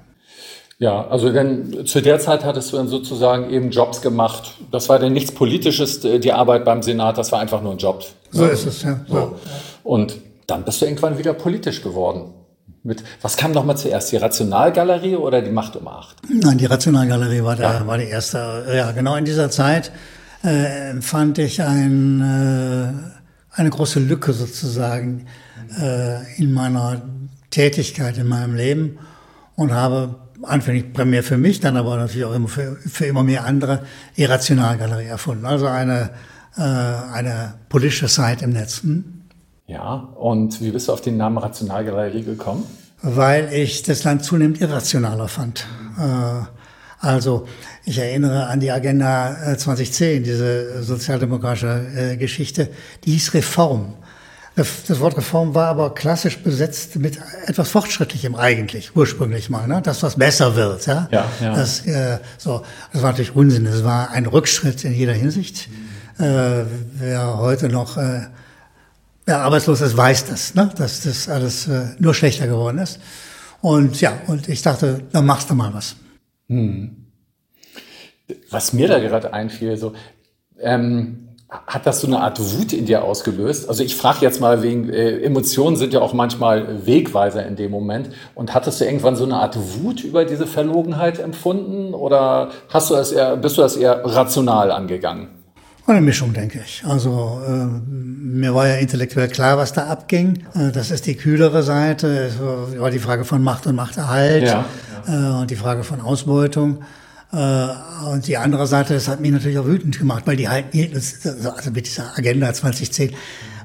[0.81, 4.55] Ja, also denn zu der Zeit hattest du dann sozusagen eben Jobs gemacht.
[4.71, 7.79] Das war denn nichts Politisches, äh, die Arbeit beim Senat, das war einfach nur ein
[7.79, 8.03] Job.
[8.31, 8.99] So ist es, ja.
[9.07, 9.37] So.
[9.85, 10.17] Und
[10.47, 12.33] dann bist du irgendwann wieder politisch geworden.
[12.83, 16.17] Mit, was kam noch mal zuerst, die Rationalgalerie oder die Macht um acht?
[16.31, 18.65] Nein, die Rationalgalerie war, der, war die erste.
[18.75, 19.93] Ja, genau in dieser Zeit
[20.43, 25.27] äh, empfand ich ein, äh, eine große Lücke sozusagen
[25.79, 27.03] äh, in meiner
[27.51, 28.99] Tätigkeit, in meinem Leben
[29.57, 33.45] und habe anfänglich primär für mich, dann aber natürlich auch immer für, für immer mehr
[33.45, 33.85] andere
[34.17, 35.47] die Rationalgalerie erfunden.
[35.47, 36.11] Also eine,
[36.57, 38.83] äh, eine politische Site im Netz.
[38.83, 39.05] Hm?
[39.67, 42.65] Ja, und wie bist du auf den Namen Rationalgalerie gekommen?
[43.03, 45.67] weil ich das Land zunehmend irrationaler fand.
[45.99, 46.45] Äh,
[47.01, 47.47] also
[47.85, 52.69] ich erinnere an die Agenda äh, 2010, diese sozialdemokratische äh, Geschichte,
[53.05, 53.95] die hieß Reform.
[54.61, 59.81] Das das Wort Reform war aber klassisch besetzt mit etwas Fortschrittlichem eigentlich, ursprünglich mal, ne?
[59.83, 60.85] das was besser wird.
[60.87, 61.55] Ja, Ja, ja.
[61.55, 65.69] Das, äh, so, das war natürlich Unsinn, das war ein Rückschritt in jeder Hinsicht.
[66.19, 68.27] Äh, wer heute noch äh,
[69.25, 70.71] Wer arbeitslos ist, weiß das, ne?
[70.77, 73.01] dass das alles äh, nur schlechter geworden ist.
[73.63, 75.97] Und ja, und ich dachte, dann machst du mal was.
[78.51, 79.95] Was mir da gerade einfiel, so,
[80.59, 81.30] ähm,
[81.67, 83.69] hat das so eine Art Wut in dir ausgelöst?
[83.69, 87.71] Also ich frage jetzt mal wegen äh, Emotionen sind ja auch manchmal Wegweiser in dem
[87.71, 88.11] Moment.
[88.35, 92.95] Und hattest du irgendwann so eine Art Wut über diese Verlogenheit empfunden oder hast du
[92.95, 95.29] das eher, bist du das eher rational angegangen?
[95.87, 96.85] Eine Mischung, denke ich.
[96.87, 100.45] Also äh, mir war ja intellektuell klar, was da abging.
[100.55, 102.07] Äh, das ist die kühlere Seite.
[102.07, 104.65] Es war die Frage von Macht und Machterhalt ja,
[105.09, 105.39] ja.
[105.39, 106.79] Äh, und die Frage von Ausbeutung.
[107.33, 110.91] Äh, und die andere Seite, das hat mich natürlich auch wütend gemacht, weil die halten,
[110.95, 113.13] also mit dieser Agenda 2010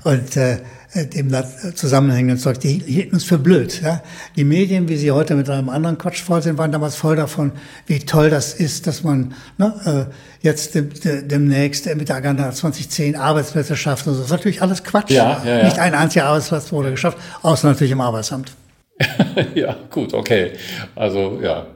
[0.04, 0.58] und äh,
[0.96, 1.36] dem
[1.74, 3.82] zusammenhängenden Zeug, die hielten uns für blöd.
[3.82, 4.02] Ja?
[4.38, 7.52] Die Medien, wie sie heute mit einem anderen Quatsch voll sind, waren damals voll davon,
[7.86, 13.76] wie toll das ist, dass man ne, äh, jetzt demnächst mit der Agenda 2010 Arbeitsplätze
[13.76, 14.08] schafft.
[14.08, 14.20] Und so.
[14.20, 15.12] Das ist natürlich alles Quatsch.
[15.12, 15.64] Ja, ja, ja.
[15.66, 18.52] Nicht ein einziger Arbeitsplatz wurde geschafft, außer natürlich im Arbeitsamt.
[19.56, 20.52] ja, gut, okay.
[20.96, 21.68] Also ja,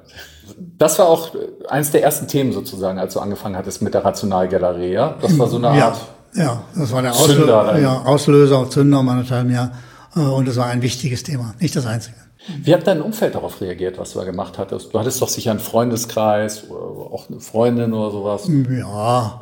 [0.57, 1.31] das war auch
[1.67, 4.93] eines der ersten Themen sozusagen, als du angefangen hattest mit der Rationalgalerie.
[4.93, 5.15] Ja?
[5.21, 5.99] Das war so eine ja, Art.
[6.33, 9.71] Ja, das war der Auslöser, Zünder, ja, Auslöser und Zünder meinethalben, ja.
[10.15, 12.15] Äh, und das war ein wichtiges Thema, nicht das einzige.
[12.63, 14.93] Wie hat dein Umfeld darauf reagiert, was du da gemacht hattest?
[14.93, 18.49] Du hattest doch sicher einen Freundeskreis, oder auch eine Freundin oder sowas.
[18.69, 19.41] Ja,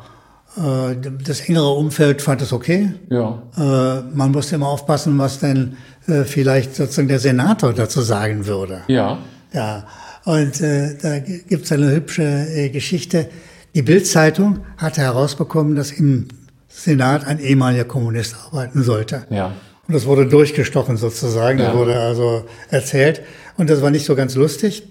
[0.56, 2.92] äh, das engere Umfeld fand es okay.
[3.10, 3.42] Ja.
[3.56, 5.76] Äh, man musste immer aufpassen, was denn
[6.24, 8.80] vielleicht sozusagen der Senator dazu sagen würde.
[8.88, 9.18] Ja.
[9.52, 9.84] Ja.
[10.28, 13.30] Und äh, da gibt's eine hübsche äh, Geschichte.
[13.74, 16.28] Die Bildzeitung hatte herausbekommen, dass im
[16.68, 19.24] Senat ein ehemaliger Kommunist arbeiten sollte.
[19.30, 19.54] Ja.
[19.86, 21.58] Und das wurde durchgestochen sozusagen.
[21.58, 21.68] Ja.
[21.68, 23.22] Das wurde also erzählt.
[23.56, 24.82] Und das war nicht so ganz lustig,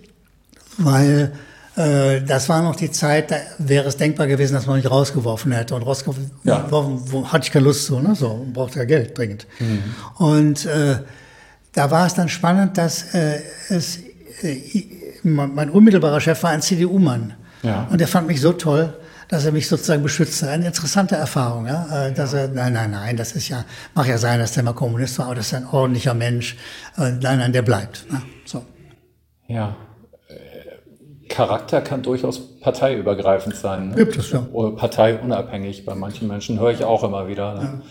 [0.79, 1.33] weil
[1.75, 5.51] äh, das war noch die Zeit, da wäre es denkbar gewesen, dass man mich rausgeworfen
[5.51, 5.75] hätte.
[5.75, 6.67] Und rausgeworfen ja.
[7.31, 8.15] hatte ich keine Lust zu, ne?
[8.15, 9.45] So, brauchte ja Geld dringend.
[9.59, 9.83] Mhm.
[10.17, 10.95] Und äh,
[11.73, 13.99] da war es dann spannend, dass äh, es
[14.41, 17.33] äh, mein unmittelbarer Chef war ein CDU-Mann.
[17.63, 17.87] Ja.
[17.89, 18.93] Und der fand mich so toll,
[19.27, 20.49] dass er mich sozusagen beschützte.
[20.49, 22.07] Eine interessante Erfahrung, ja.
[22.07, 24.73] Äh, dass er, nein, nein, nein, das ist ja, mag ja sein, dass der mal
[24.73, 26.55] Kommunist war, aber das ist ein ordentlicher Mensch.
[26.97, 28.11] Äh, nein, nein, der bleibt.
[28.11, 28.21] Ne?
[28.45, 28.63] So.
[29.47, 29.75] Ja.
[30.27, 33.89] Äh, Charakter kann durchaus parteiübergreifend sein.
[33.89, 33.95] Ne?
[33.95, 34.45] Gibt es, ja.
[34.51, 35.85] Oder parteiunabhängig.
[35.85, 37.55] Bei manchen Menschen höre ich auch immer wieder.
[37.55, 37.61] Ne?
[37.61, 37.81] Ja.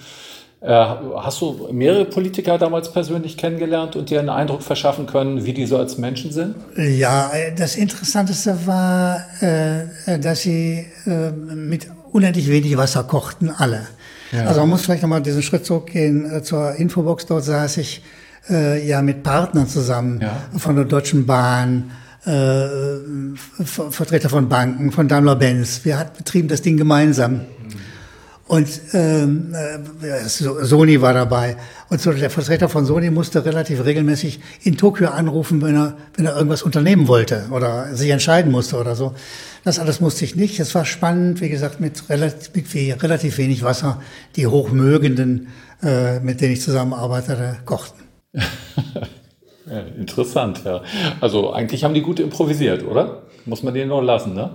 [0.62, 5.52] Äh, hast du mehrere Politiker damals persönlich kennengelernt und dir einen Eindruck verschaffen können, wie
[5.52, 6.56] die so als Menschen sind?
[6.76, 13.86] Ja, das Interessanteste war, äh, dass sie äh, mit unendlich wenig Wasser kochten, alle.
[14.32, 14.46] Ja.
[14.46, 17.26] Also man muss vielleicht nochmal diesen Schritt zurückgehen zur Infobox.
[17.26, 18.02] Dort saß ich
[18.48, 20.36] ja mit Partnern zusammen ja.
[20.56, 21.90] von der Deutschen Bahn,
[22.26, 25.84] äh, Vertreter von Banken, von Daimler-Benz.
[25.84, 27.42] Wir hatten betrieben das Ding gemeinsam.
[28.48, 31.56] Und ähm, äh, Sony war dabei.
[31.88, 36.26] Und so der Vertreter von Sony musste relativ regelmäßig in Tokio anrufen, wenn er, wenn
[36.26, 39.14] er irgendwas unternehmen wollte oder sich entscheiden musste oder so.
[39.64, 40.60] Das alles musste ich nicht.
[40.60, 44.00] Es war spannend, wie gesagt, mit relativ, mit relativ wenig Wasser
[44.36, 45.48] die Hochmögenden,
[45.82, 48.04] äh, mit denen ich zusammenarbeitete, kochten.
[48.32, 50.82] ja, interessant, ja.
[51.20, 53.22] Also eigentlich haben die gut improvisiert, oder?
[53.44, 54.50] Muss man denen noch lassen, ne?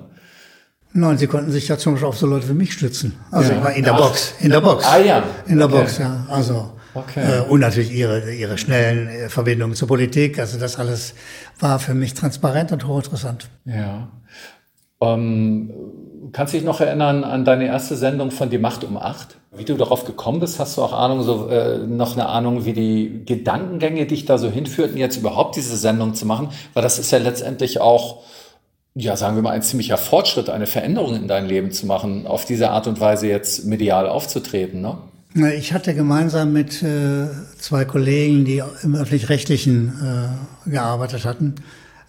[0.93, 3.17] Nein, sie konnten sich ja zum Beispiel auf so Leute wie mich stützen.
[3.32, 3.58] Also ja.
[3.58, 3.99] ich war in der Ach.
[3.99, 4.86] Box, in der Box.
[4.86, 5.23] Ah ja.
[5.47, 5.77] In der okay.
[5.77, 6.25] Box, ja.
[6.27, 7.39] Also okay.
[7.39, 10.38] äh, und natürlich ihre ihre schnellen äh, Verbindungen zur Politik.
[10.38, 11.13] Also das alles
[11.60, 13.49] war für mich transparent und hochinteressant.
[13.65, 14.10] Ja.
[15.01, 15.71] Ähm,
[16.34, 19.38] kannst du dich noch erinnern an deine erste Sendung von Die Macht um acht?
[19.54, 22.73] Wie du darauf gekommen bist, hast du auch Ahnung, so äh, noch eine Ahnung, wie
[22.73, 26.49] die Gedankengänge dich da so hinführten, jetzt überhaupt diese Sendung zu machen?
[26.73, 28.23] Weil das ist ja letztendlich auch
[28.93, 32.45] ja, sagen wir mal, ein ziemlicher Fortschritt, eine Veränderung in dein Leben zu machen, auf
[32.45, 34.97] diese Art und Weise jetzt medial aufzutreten, ne?
[35.34, 37.27] Ich hatte gemeinsam mit äh,
[37.58, 39.93] zwei Kollegen, die im öffentlich-rechtlichen
[40.67, 41.56] äh, gearbeitet hatten,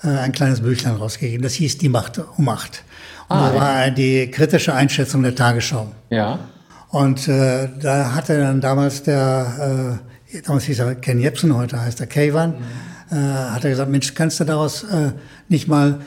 [0.02, 1.40] äh, ein kleines Büchlein rausgegeben.
[1.40, 2.82] Das hieß Die Macht um Macht.
[3.28, 5.92] Und ah, das war die kritische Einschätzung der Tagesschau.
[6.10, 6.40] Ja.
[6.88, 10.00] Und äh, da hatte dann damals der,
[10.34, 12.56] äh, damals hieß er Ken Jebsen, heute heißt er Kayvan,
[13.10, 13.16] mhm.
[13.16, 15.12] äh, hat er gesagt, Mensch, kannst du daraus äh,
[15.48, 16.00] nicht mal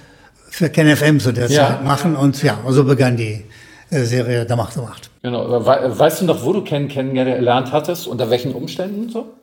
[0.56, 1.68] für KenFM zu der ja.
[1.68, 2.16] Zeit machen.
[2.16, 3.44] Und ja, so begann die
[3.90, 5.10] äh, Serie Der Macht der Macht.
[5.22, 5.66] Genau.
[5.66, 8.08] Weißt du noch, wo du Ken kennengelernt hattest?
[8.08, 9.34] Unter welchen Umständen so?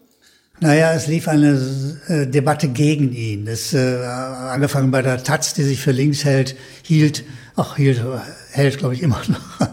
[0.60, 1.60] Naja, es lief eine
[2.08, 3.44] äh, Debatte gegen ihn.
[3.44, 7.24] Das äh, angefangen bei der Taz, die sich für links hält, hielt,
[7.56, 8.00] ach hielt,
[8.52, 9.68] hält, glaube ich immer noch,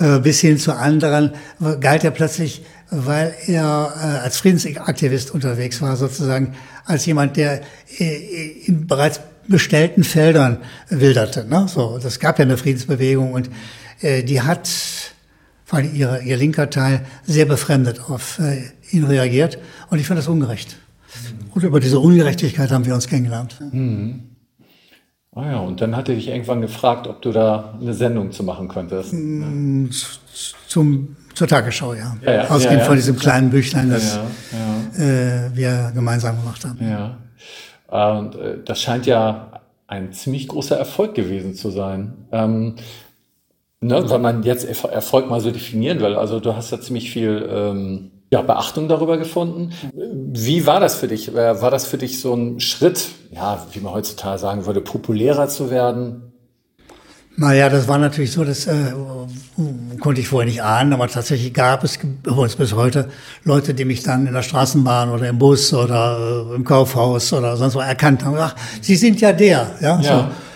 [0.16, 1.32] äh, bis hin zu anderen,
[1.80, 6.54] galt er plötzlich, weil er äh, als Friedensaktivist unterwegs war, sozusagen
[6.86, 7.60] als jemand, der
[7.98, 10.58] äh, in bereits bestellten Feldern
[10.88, 11.44] wilderte.
[11.44, 11.66] Ne?
[11.68, 13.50] So, das gab ja eine Friedensbewegung und
[14.00, 14.70] äh, die hat,
[15.64, 19.58] vor allem ihr, ihr linker Teil, sehr befremdet auf äh, ihn reagiert.
[19.90, 20.76] Und ich finde das ungerecht.
[21.52, 23.56] Und über diese Ungerechtigkeit haben wir uns kennengelernt.
[23.72, 24.20] Mhm.
[25.34, 28.42] Ah ja, und dann hat er dich irgendwann gefragt, ob du da eine Sendung zu
[28.42, 29.12] machen könntest.
[29.12, 29.90] Mhm,
[30.66, 32.16] zum zur Tagesschau, ja.
[32.24, 32.48] Ja, ja.
[32.48, 34.18] Ausgehend Ja, von diesem kleinen Büchlein, das
[34.98, 36.78] Äh, wir gemeinsam gemacht haben.
[36.80, 37.16] ja.
[37.90, 38.18] Ja.
[38.18, 42.26] Und äh, das scheint ja ein ziemlich großer Erfolg gewesen zu sein.
[42.32, 42.76] Ähm,
[43.80, 46.14] ne, wenn man jetzt Erf- Erfolg mal so definieren will.
[46.14, 49.72] Also du hast ja ziemlich viel ähm, ja, Beachtung darüber gefunden.
[49.92, 51.34] Wie war das für dich?
[51.34, 55.48] Äh, War das für dich so ein Schritt, ja, wie man heutzutage sagen würde, populärer
[55.48, 56.29] zu werden?
[57.40, 58.92] Naja, das war natürlich so, das äh,
[59.98, 63.08] konnte ich vorher nicht ahnen, aber tatsächlich gab es übrigens bis heute
[63.44, 67.56] Leute, die mich dann in der Straßenbahn oder im Bus oder äh, im Kaufhaus oder
[67.56, 68.36] sonst wo erkannt haben.
[68.38, 69.70] Ach, Sie sind ja der.
[69.80, 70.02] Ja, Ja.
[70.02, 70.49] So.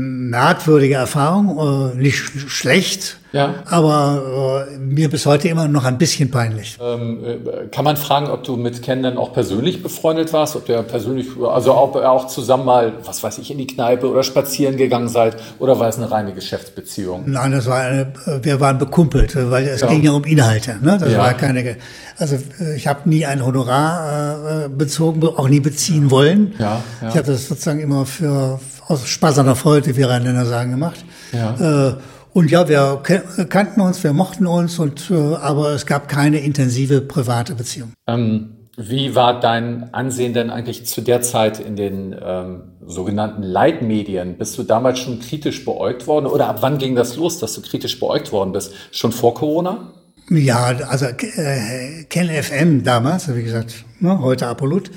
[0.00, 3.56] Merkwürdige Erfahrung, äh, nicht sch schlecht, Ja.
[3.68, 6.78] aber äh, mir bis heute immer noch ein bisschen peinlich.
[6.80, 10.66] Ähm, äh, kann man fragen, ob du mit Ken dann auch persönlich befreundet warst, ob
[10.66, 14.22] der persönlich, also ob ihr auch zusammen mal, was weiß ich, in die Kneipe oder
[14.22, 17.24] spazieren gegangen seid, oder war es eine reine Geschäftsbeziehung?
[17.26, 19.88] Nein, das war eine, wir waren bekumpelt, weil es Ja.
[19.88, 20.76] ging ja um Inhalte.
[20.80, 20.96] Ne?
[21.00, 21.18] Das Ja.
[21.18, 21.76] war keine,
[22.18, 22.36] also
[22.76, 26.54] ich habe nie ein Honorar äh, bezogen, be- auch nie beziehen wollen.
[26.60, 26.82] Ja.
[27.00, 31.04] Ich habe das sozusagen immer für aus Spaß an der Freude, wie Rheinländer sagen, gemacht.
[31.32, 31.88] Ja.
[31.88, 31.94] Äh,
[32.32, 33.02] und ja, wir
[33.48, 37.92] kannten uns, wir mochten uns, und äh, aber es gab keine intensive private Beziehung.
[38.06, 44.38] Ähm, wie war dein Ansehen denn eigentlich zu der Zeit in den ähm, sogenannten Leitmedien?
[44.38, 47.62] Bist du damals schon kritisch beäugt worden oder ab wann ging das los, dass du
[47.62, 48.72] kritisch beäugt worden bist?
[48.92, 49.92] Schon vor Corona?
[50.30, 54.90] Ja, also äh, Ken FM damals, wie gesagt, ne, heute Apollut,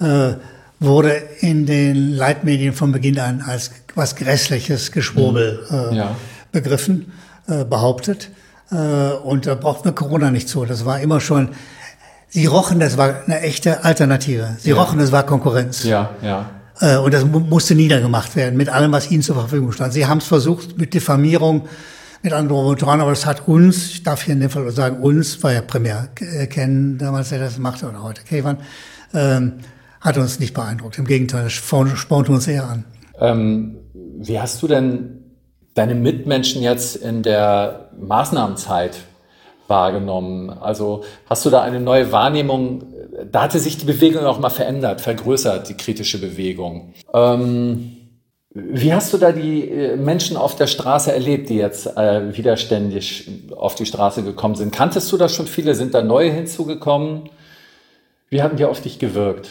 [0.00, 0.32] äh,
[0.80, 1.10] wurde
[1.40, 6.16] in den Leitmedien von Beginn an als was Grässliches, Geschwurbel äh, Ja.
[6.52, 7.12] begriffen,
[7.48, 8.30] äh, behauptet.
[8.70, 10.64] Äh, und da braucht man Corona nicht zu.
[10.64, 11.48] Das war immer schon,
[12.28, 14.56] sie rochen, das war eine echte Alternative.
[14.60, 15.82] Sie rochen, das war Konkurrenz.
[15.84, 16.50] Ja, ja.
[16.80, 19.92] Äh, Und das mu- musste niedergemacht werden mit allem, was ihnen zur Verfügung stand.
[19.92, 21.66] Sie haben es versucht mit Diffamierung,
[22.22, 25.42] mit anderen Motoren, aber das hat uns, ich darf hier in dem Fall sagen, uns,
[25.42, 28.58] war ja primär äh, Ken damals, der das machte, oder heute Kevan,
[29.14, 29.54] ähm,
[30.00, 30.98] hat uns nicht beeindruckt.
[30.98, 32.84] Im Gegenteil, es sporn- spornte uns eher an.
[33.20, 35.24] Ähm, wie hast du denn
[35.74, 38.98] deine Mitmenschen jetzt in der Maßnahmenzeit
[39.66, 40.50] wahrgenommen?
[40.50, 42.84] Also hast du da eine neue Wahrnehmung?
[43.30, 46.94] Da hatte sich die Bewegung auch mal verändert, vergrößert, die kritische Bewegung.
[47.12, 47.92] Ähm,
[48.54, 53.28] wie hast du da die äh, Menschen auf der Straße erlebt, die jetzt äh, widerständig
[53.56, 54.72] auf die Straße gekommen sind?
[54.72, 55.74] Kanntest du da schon viele?
[55.74, 57.28] Sind da neue hinzugekommen?
[58.30, 59.48] Wie hatten die auf dich gewirkt?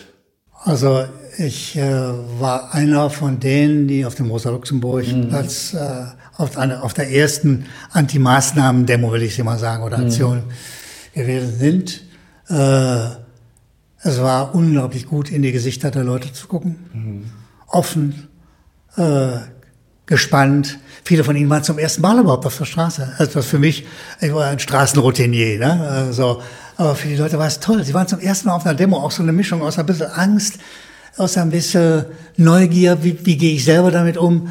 [0.63, 1.05] Also
[1.37, 1.91] ich äh,
[2.39, 6.05] war einer von denen, die auf dem Rosa-Luxemburg-Platz äh,
[6.37, 10.43] auf, eine, auf der ersten Anti-Maßnahmen-Demo, will ich sie mal sagen, oder Aktion
[11.13, 12.03] gewesen sind.
[12.49, 13.27] Äh,
[14.03, 17.31] es war unglaublich gut, in die Gesichter der Leute zu gucken.
[17.67, 18.27] Offen,
[18.95, 19.37] äh,
[20.05, 20.79] gespannt.
[21.03, 23.13] Viele von ihnen waren zum ersten Mal überhaupt auf der Straße.
[23.17, 23.85] Also für mich,
[24.21, 25.87] ich war ein Straßenroutinier, ne?
[25.87, 26.41] Also,
[26.77, 27.83] aber für die Leute war es toll.
[27.83, 30.11] Sie waren zum ersten Mal auf einer Demo, auch so eine Mischung aus ein bisschen
[30.11, 30.59] Angst,
[31.17, 32.05] aus ein bisschen
[32.37, 34.47] Neugier, wie, wie gehe ich selber damit um.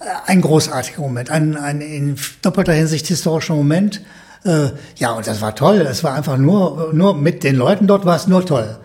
[0.00, 4.00] Äh, Ein großartiger Moment, ein, ein in doppelter Hinsicht historischer Moment.
[4.44, 5.80] Äh, ja, und das war toll.
[5.82, 8.78] Es war einfach nur, nur mit den Leuten dort war es nur toll.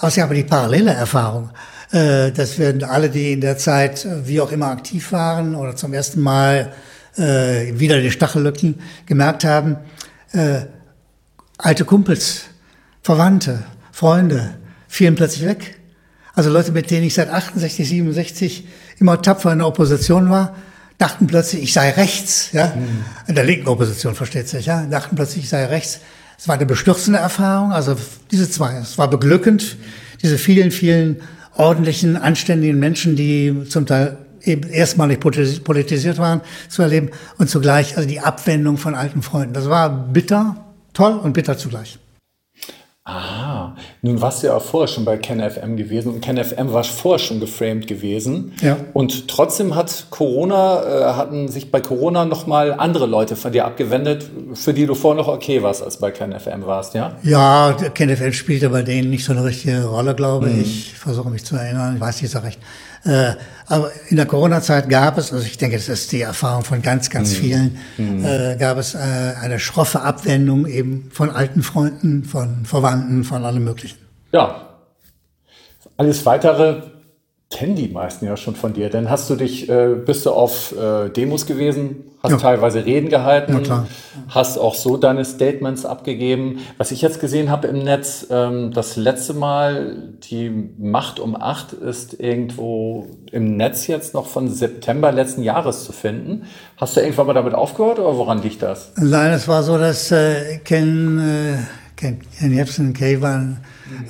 [0.00, 1.50] Gab aber die parallele Erfahrung,
[1.92, 5.94] äh, dass wir alle, die in der Zeit wie auch immer aktiv waren oder zum
[5.94, 6.72] ersten Mal
[7.14, 9.76] wieder die Stachellücken gemerkt haben,
[10.32, 10.62] äh,
[11.62, 12.42] alte Kumpels,
[13.02, 14.54] Verwandte, Freunde
[14.88, 15.78] fielen plötzlich weg.
[16.34, 18.66] Also Leute, mit denen ich seit 68, 67
[18.98, 20.56] immer tapfer in der Opposition war,
[20.98, 22.72] dachten plötzlich, ich sei rechts, ja,
[23.26, 26.00] in der linken Opposition versteht sich, ja, dachten plötzlich, ich sei rechts.
[26.38, 27.96] Es war eine bestürzende Erfahrung, also
[28.30, 28.76] diese zwei.
[28.76, 29.76] Es war beglückend,
[30.22, 31.20] diese vielen, vielen
[31.54, 37.96] ordentlichen, anständigen Menschen, die zum Teil eben erstmalig politis- politisiert waren, zu erleben und zugleich
[37.96, 39.54] also die Abwendung von alten Freunden.
[39.54, 41.98] Das war bitter, toll und bitter zugleich.
[43.04, 47.18] Ah, nun warst du ja auch vorher schon bei KenFM gewesen und KenFM war vorher
[47.18, 48.52] schon geframed gewesen.
[48.62, 48.76] Ja.
[48.92, 54.30] Und trotzdem hat Corona, äh, hatten sich bei Corona nochmal andere Leute von dir abgewendet,
[54.54, 57.16] für die du vorher noch okay warst, als bei KenFM warst, ja?
[57.24, 60.92] Ja, der KenFL spielte bei denen nicht so eine richtige Rolle, glaube ich.
[60.92, 62.60] Ich versuche mich zu erinnern, ich weiß nicht so recht.
[63.04, 63.34] Äh,
[63.66, 67.10] aber in der Corona-Zeit gab es, also ich denke, das ist die Erfahrung von ganz,
[67.10, 73.24] ganz vielen, äh, gab es äh, eine schroffe Abwendung eben von alten Freunden, von Verwandten,
[73.24, 73.98] von allem Möglichen.
[74.32, 74.68] Ja.
[75.96, 76.82] Alles weitere
[77.52, 78.90] kennen die meisten ja schon von dir.
[78.90, 82.36] Dann hast du dich, äh, bist du auf äh, Demos gewesen, hast ja.
[82.38, 83.60] teilweise Reden gehalten,
[84.28, 86.60] hast auch so deine Statements abgegeben.
[86.78, 89.96] Was ich jetzt gesehen habe im Netz, ähm, das letzte Mal,
[90.30, 95.92] die Macht um acht ist irgendwo im Netz jetzt noch von September letzten Jahres zu
[95.92, 96.44] finden.
[96.76, 98.92] Hast du irgendwann mal damit aufgehört oder woran liegt das?
[98.96, 101.56] Nein, es war so, dass äh, Ken, äh,
[101.96, 103.58] Ken, Ken Jebsen, Kayvan,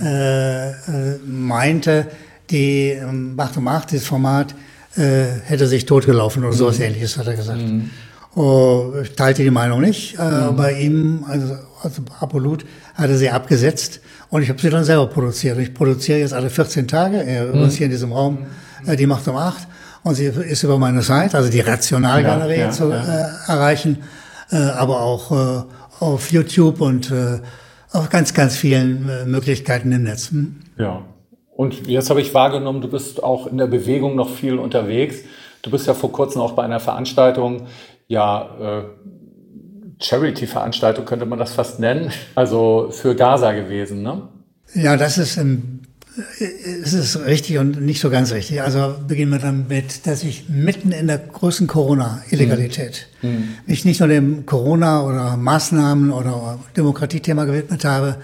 [0.01, 2.07] äh, äh, meinte,
[2.53, 4.55] die ähm, Macht um Macht, das Format,
[4.97, 6.85] äh, hätte sich totgelaufen oder sowas mhm.
[6.85, 7.61] ähnliches, hat er gesagt.
[7.61, 7.91] Mhm.
[8.35, 10.19] Oh, ich teilte die Meinung nicht.
[10.19, 10.57] Äh, mhm.
[10.57, 14.01] Bei ihm, also, also Apollut, hat er sie abgesetzt
[14.31, 15.59] und ich habe sie dann selber produziert.
[15.59, 17.69] Ich produziere jetzt alle 14 Tage, äh, mhm.
[17.69, 18.39] hier in diesem Raum,
[18.87, 19.67] äh, die Macht um Acht.
[20.03, 23.03] Und sie ist über meine Seite, also die Rationalgalerie ja, ja, zu ja.
[23.03, 23.99] Äh, erreichen,
[24.51, 25.63] äh, aber auch äh,
[26.01, 27.39] auf YouTube und äh,
[27.93, 30.31] auf ganz, ganz vielen äh, Möglichkeiten im Netz.
[30.31, 30.57] Hm?
[30.77, 31.03] Ja.
[31.55, 35.21] Und jetzt habe ich wahrgenommen, du bist auch in der Bewegung noch viel unterwegs.
[35.63, 37.67] Du bist ja vor kurzem auch bei einer Veranstaltung,
[38.09, 38.83] ja, äh,
[40.03, 44.29] Charity-Veranstaltung könnte man das fast nennen, also für Gaza gewesen, ne?
[44.75, 45.83] Ja, das ist ein
[46.39, 48.61] es ist richtig und nicht so ganz richtig.
[48.61, 53.49] Also beginnen wir damit, dass ich mitten in der größten Corona-Illegalität mhm.
[53.67, 58.17] mich nicht nur dem Corona- oder Maßnahmen- oder Demokratiethema gewidmet habe,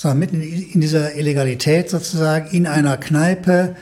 [0.00, 3.76] sondern mitten in dieser Illegalität sozusagen in einer Kneipe,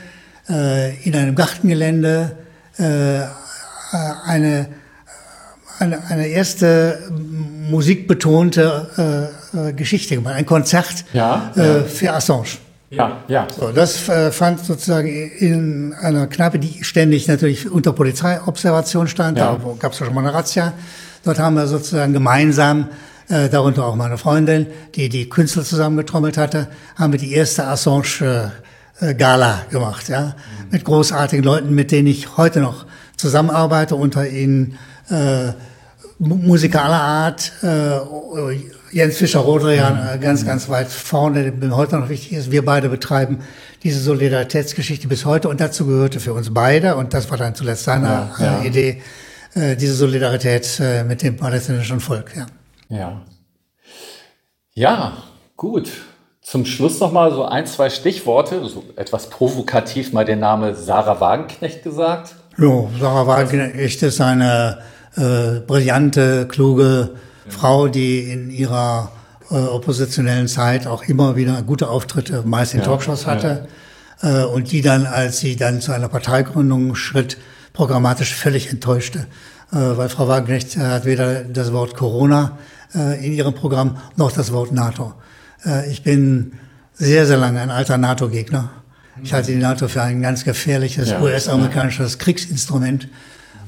[0.49, 2.35] äh, in einem Gartengelände
[2.77, 3.21] äh,
[4.25, 4.67] eine,
[5.79, 11.83] eine, eine erste musikbetonte äh, Geschichte gemacht, ein Konzert ja, ja.
[11.83, 12.57] für Assange.
[12.89, 13.47] Ja, ja.
[13.57, 19.37] So, das äh, fand sozusagen in einer Kneipe, die ständig natürlich unter Polizeiobservation stand.
[19.37, 19.55] Ja.
[19.55, 20.73] Da gab es schon mal eine Razzia.
[21.23, 22.89] Dort haben wir sozusagen gemeinsam,
[23.29, 28.51] äh, darunter auch meine Freundin, die die Künstler zusammengetrommelt hatte, haben wir die erste Assange
[28.99, 30.71] äh, Gala gemacht, ja, mhm.
[30.71, 32.85] mit großartigen Leuten, mit denen ich heute noch
[33.17, 34.77] zusammenarbeite, unter ihnen
[35.09, 35.53] äh,
[36.17, 37.99] Musiker aller Art, äh,
[38.91, 40.21] Jens Fischer-Rodrian mhm.
[40.21, 42.51] ganz, ganz weit vorne, der heute noch wichtig ist.
[42.51, 43.39] Wir beide betreiben
[43.83, 47.83] diese Solidaritätsgeschichte bis heute und dazu gehörte für uns beide, und das war dann zuletzt
[47.85, 48.61] seine ja, ja.
[48.63, 49.01] Idee,
[49.53, 52.35] äh, diese Solidarität äh, mit dem palästinensischen Volk.
[52.35, 52.47] Ja.
[52.89, 53.21] Ja.
[54.73, 55.13] Ja,
[55.55, 55.89] gut.
[56.41, 61.19] Zum Schluss noch mal so ein, zwei Stichworte, so etwas provokativ mal der Name Sarah
[61.19, 62.35] Wagenknecht gesagt.
[62.57, 64.79] Ja, Sarah Wagenknecht ist eine
[65.15, 67.11] äh, brillante, kluge
[67.47, 69.11] Frau, die in ihrer
[69.51, 73.67] äh, oppositionellen Zeit auch immer wieder gute Auftritte, meist in ja, Talkshows hatte.
[74.21, 74.43] Ja.
[74.43, 77.37] Äh, und die dann, als sie dann zu einer Parteigründung schritt,
[77.73, 79.27] programmatisch völlig enttäuschte.
[79.71, 82.57] Äh, weil Frau Wagenknecht hat weder das Wort Corona
[82.95, 85.13] äh, in ihrem Programm noch das Wort NATO.
[85.65, 86.53] Äh, ich bin
[86.93, 88.69] sehr, sehr lange ein alter NATO-Gegner.
[89.21, 93.09] Ich halte die NATO für ein ganz gefährliches ja, US-amerikanisches Kriegsinstrument.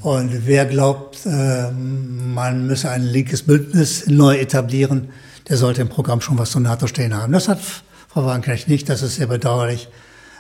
[0.02, 5.10] Und wer glaubt, äh, man müsse ein linkes Bündnis neu etablieren,
[5.50, 7.34] der sollte im Programm schon was zur NATO stehen haben.
[7.34, 7.60] Das hat
[8.08, 9.90] Frau Wagenknecht nicht, das ist sehr bedauerlich,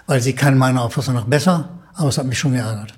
[0.07, 2.95] weil sie kann meiner Auffassung nach besser, aber es hat mich schon geärgert.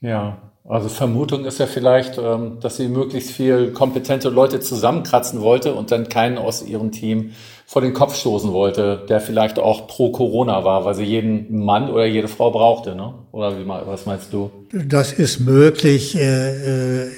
[0.00, 0.38] Ja,
[0.68, 5.92] also Vermutung ist ja vielleicht, ähm, dass sie möglichst viel kompetente Leute zusammenkratzen wollte und
[5.92, 7.32] dann keinen aus ihrem Team
[7.68, 11.90] vor den Kopf stoßen wollte, der vielleicht auch pro Corona war, weil sie jeden Mann
[11.90, 13.14] oder jede Frau brauchte, ne?
[13.32, 14.50] Oder wie, was meinst du?
[14.72, 16.16] Das ist möglich.
[16.16, 17.10] Äh, äh,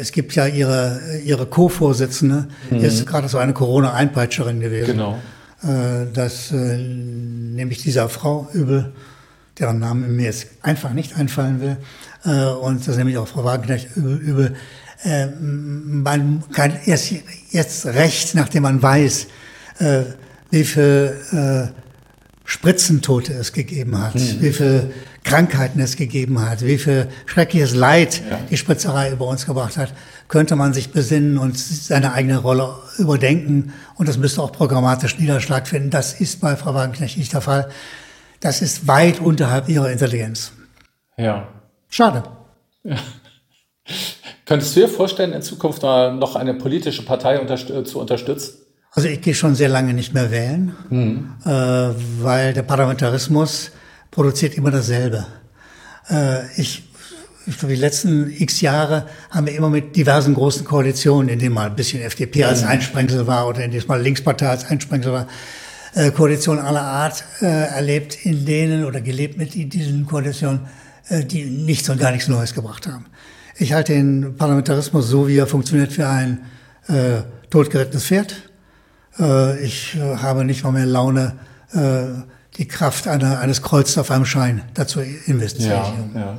[0.00, 2.78] es gibt ja ihre, ihre Co-Vorsitzende, mhm.
[2.78, 4.92] ist gerade so eine Corona-Einpeitscherin gewesen.
[4.92, 5.18] Genau.
[5.62, 8.92] Äh, das nämlich dieser Frau übel,
[9.58, 11.76] deren Namen mir jetzt einfach nicht einfallen will,
[12.24, 14.54] und das ist nämlich auch Frau Wagenknecht übel.
[15.40, 17.12] Man kann erst
[17.50, 19.26] jetzt recht, nachdem man weiß,
[19.78, 20.02] äh,
[20.50, 21.82] wie viel äh,
[22.44, 24.36] Spritzentote es gegeben hat, mhm.
[24.40, 24.92] wie viel
[25.24, 28.38] Krankheiten es gegeben hat, wie viel schreckliches Leid ja.
[28.50, 29.94] die Spritzerei über uns gebracht hat,
[30.28, 33.72] könnte man sich besinnen und seine eigene Rolle überdenken.
[33.94, 35.90] Und das müsste auch programmatisch Niederschlag finden.
[35.90, 37.68] Das ist bei Frau Wagenknecht nicht der Fall.
[38.40, 40.52] Das ist weit unterhalb ihrer Intelligenz.
[41.16, 41.46] Ja.
[41.92, 42.22] Schade.
[42.84, 42.96] Ja.
[44.46, 48.54] Könntest du dir vorstellen, in Zukunft noch eine politische Partei unterst zu unterstützen?
[48.90, 51.34] Also ich gehe schon sehr lange nicht mehr wählen, mhm.
[51.44, 51.50] äh,
[52.20, 53.72] weil der Parlamentarismus
[54.10, 55.26] produziert immer dasselbe.
[56.10, 56.82] Äh, ich,
[57.46, 61.66] für die letzten x Jahre haben wir immer mit diversen großen Koalitionen, in denen mal
[61.66, 65.26] ein bisschen FDP als Einsprengsel war oder in denen mal Linkspartei als Einsprengsel war,
[65.94, 70.68] äh, Koalitionen aller Art äh, erlebt, in denen oder gelebt mit diesen Koalitionen, äh,
[71.10, 73.06] die nichts und gar nichts Neues gebracht haben.
[73.56, 76.42] Ich halte den Parlamentarismus so, wie er funktioniert, für ein
[76.88, 78.34] äh, totgerittenes Pferd
[79.18, 81.38] äh, ich äh, habe nicht mal mehr Laune,
[81.72, 82.22] äh,
[82.56, 86.12] die Kraft einer, eines Kreuzes auf einem Schein dazu investieren.
[86.14, 86.38] Ja, ja.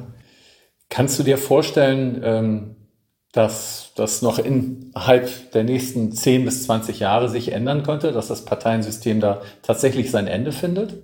[0.90, 2.76] Kannst du dir vorstellen, ähm,
[3.32, 8.46] dass das noch innerhalb der nächsten 10 bis 20 Jahre sich ändern könnte, dass das
[8.46, 10.96] Parteiensystem da tatsächlich sein Ende findet?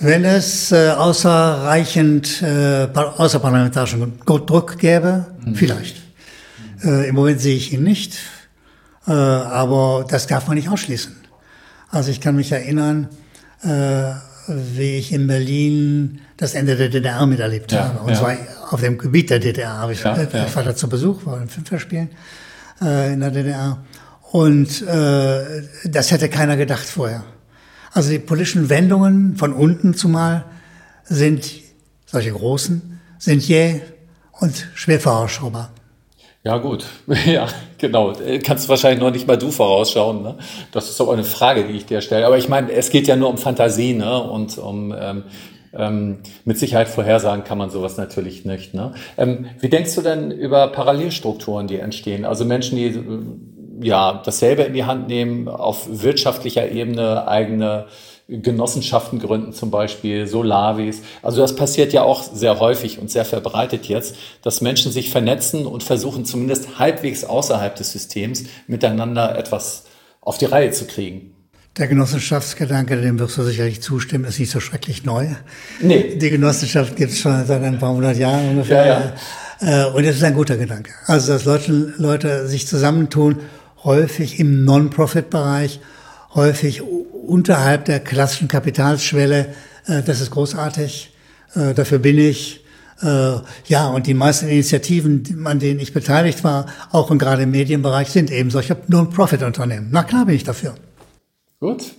[0.00, 5.54] Wenn es äh, außerreichend äh, außerparlamentarischen Druck gäbe, mhm.
[5.54, 6.02] vielleicht.
[6.82, 8.18] Äh, Im Moment sehe ich ihn nicht,
[9.06, 11.14] äh, aber das darf man nicht ausschließen.
[11.90, 13.08] Also ich kann mich erinnern,
[13.62, 14.12] äh,
[14.48, 18.00] wie ich in Berlin das Ende der DDR miterlebt ja, habe.
[18.00, 18.16] Und ja.
[18.16, 18.36] zwar
[18.70, 19.78] auf dem Gebiet der DDR.
[19.78, 20.46] Habe ich, ja, ja.
[20.46, 22.10] ich war da zu Besuch, war in Filmverspielen
[22.82, 23.78] äh, in der DDR.
[24.32, 27.22] Und äh, das hätte keiner gedacht vorher.
[27.94, 30.44] Also die politischen Wendungen von unten zumal
[31.04, 31.48] sind,
[32.06, 33.82] solche großen, sind jäh
[34.40, 35.70] und schwer vorausschaubar.
[36.42, 36.84] Ja, gut.
[37.24, 37.46] Ja,
[37.78, 38.12] genau.
[38.42, 40.22] Kannst wahrscheinlich noch nicht mal du vorausschauen.
[40.22, 40.34] Ne?
[40.72, 42.26] Das ist aber eine Frage, die ich dir stelle.
[42.26, 44.20] Aber ich meine, es geht ja nur um Fantasie ne?
[44.20, 45.22] und um ähm,
[45.72, 48.74] ähm, mit Sicherheit vorhersagen kann man sowas natürlich nicht.
[48.74, 48.94] Ne?
[49.16, 52.24] Ähm, wie denkst du denn über Parallelstrukturen, die entstehen?
[52.24, 53.00] Also Menschen, die
[53.80, 57.86] ja dasselbe in die Hand nehmen, auf wirtschaftlicher Ebene eigene
[58.28, 61.02] Genossenschaften gründen, zum Beispiel Solavis.
[61.22, 65.66] Also das passiert ja auch sehr häufig und sehr verbreitet jetzt, dass Menschen sich vernetzen
[65.66, 69.84] und versuchen zumindest halbwegs außerhalb des Systems miteinander etwas
[70.22, 71.34] auf die Reihe zu kriegen.
[71.76, 75.26] Der Genossenschaftsgedanke, dem wirst du sicherlich zustimmen, ist nicht so schrecklich neu.
[75.82, 76.16] Nee.
[76.16, 78.86] Die Genossenschaft gibt es schon seit ein paar hundert Jahren ungefähr.
[78.86, 79.12] Ja,
[79.60, 79.86] ja.
[79.88, 80.92] Äh, und es ist ein guter Gedanke.
[81.06, 83.40] Also, dass Leute, Leute sich zusammentun,
[83.84, 85.80] häufig im Non-Profit-Bereich,
[86.34, 89.54] häufig unterhalb der klassischen Kapitalsschwelle.
[89.86, 91.12] Äh, das ist großartig.
[91.54, 92.60] Äh, dafür bin ich.
[93.66, 98.08] Ja, und die meisten Initiativen, an denen ich beteiligt war, auch und gerade im Medienbereich,
[98.08, 99.88] sind eben solche Non-Profit-Unternehmen.
[99.90, 100.76] Na klar bin ich dafür.
[101.60, 101.92] Gut.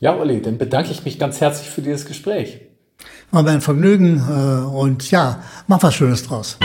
[0.00, 2.60] Ja, Olli, dann bedanke ich mich ganz herzlich für dieses Gespräch.
[3.30, 6.58] War mir ein Vergnügen äh, und ja, mach was Schönes draus.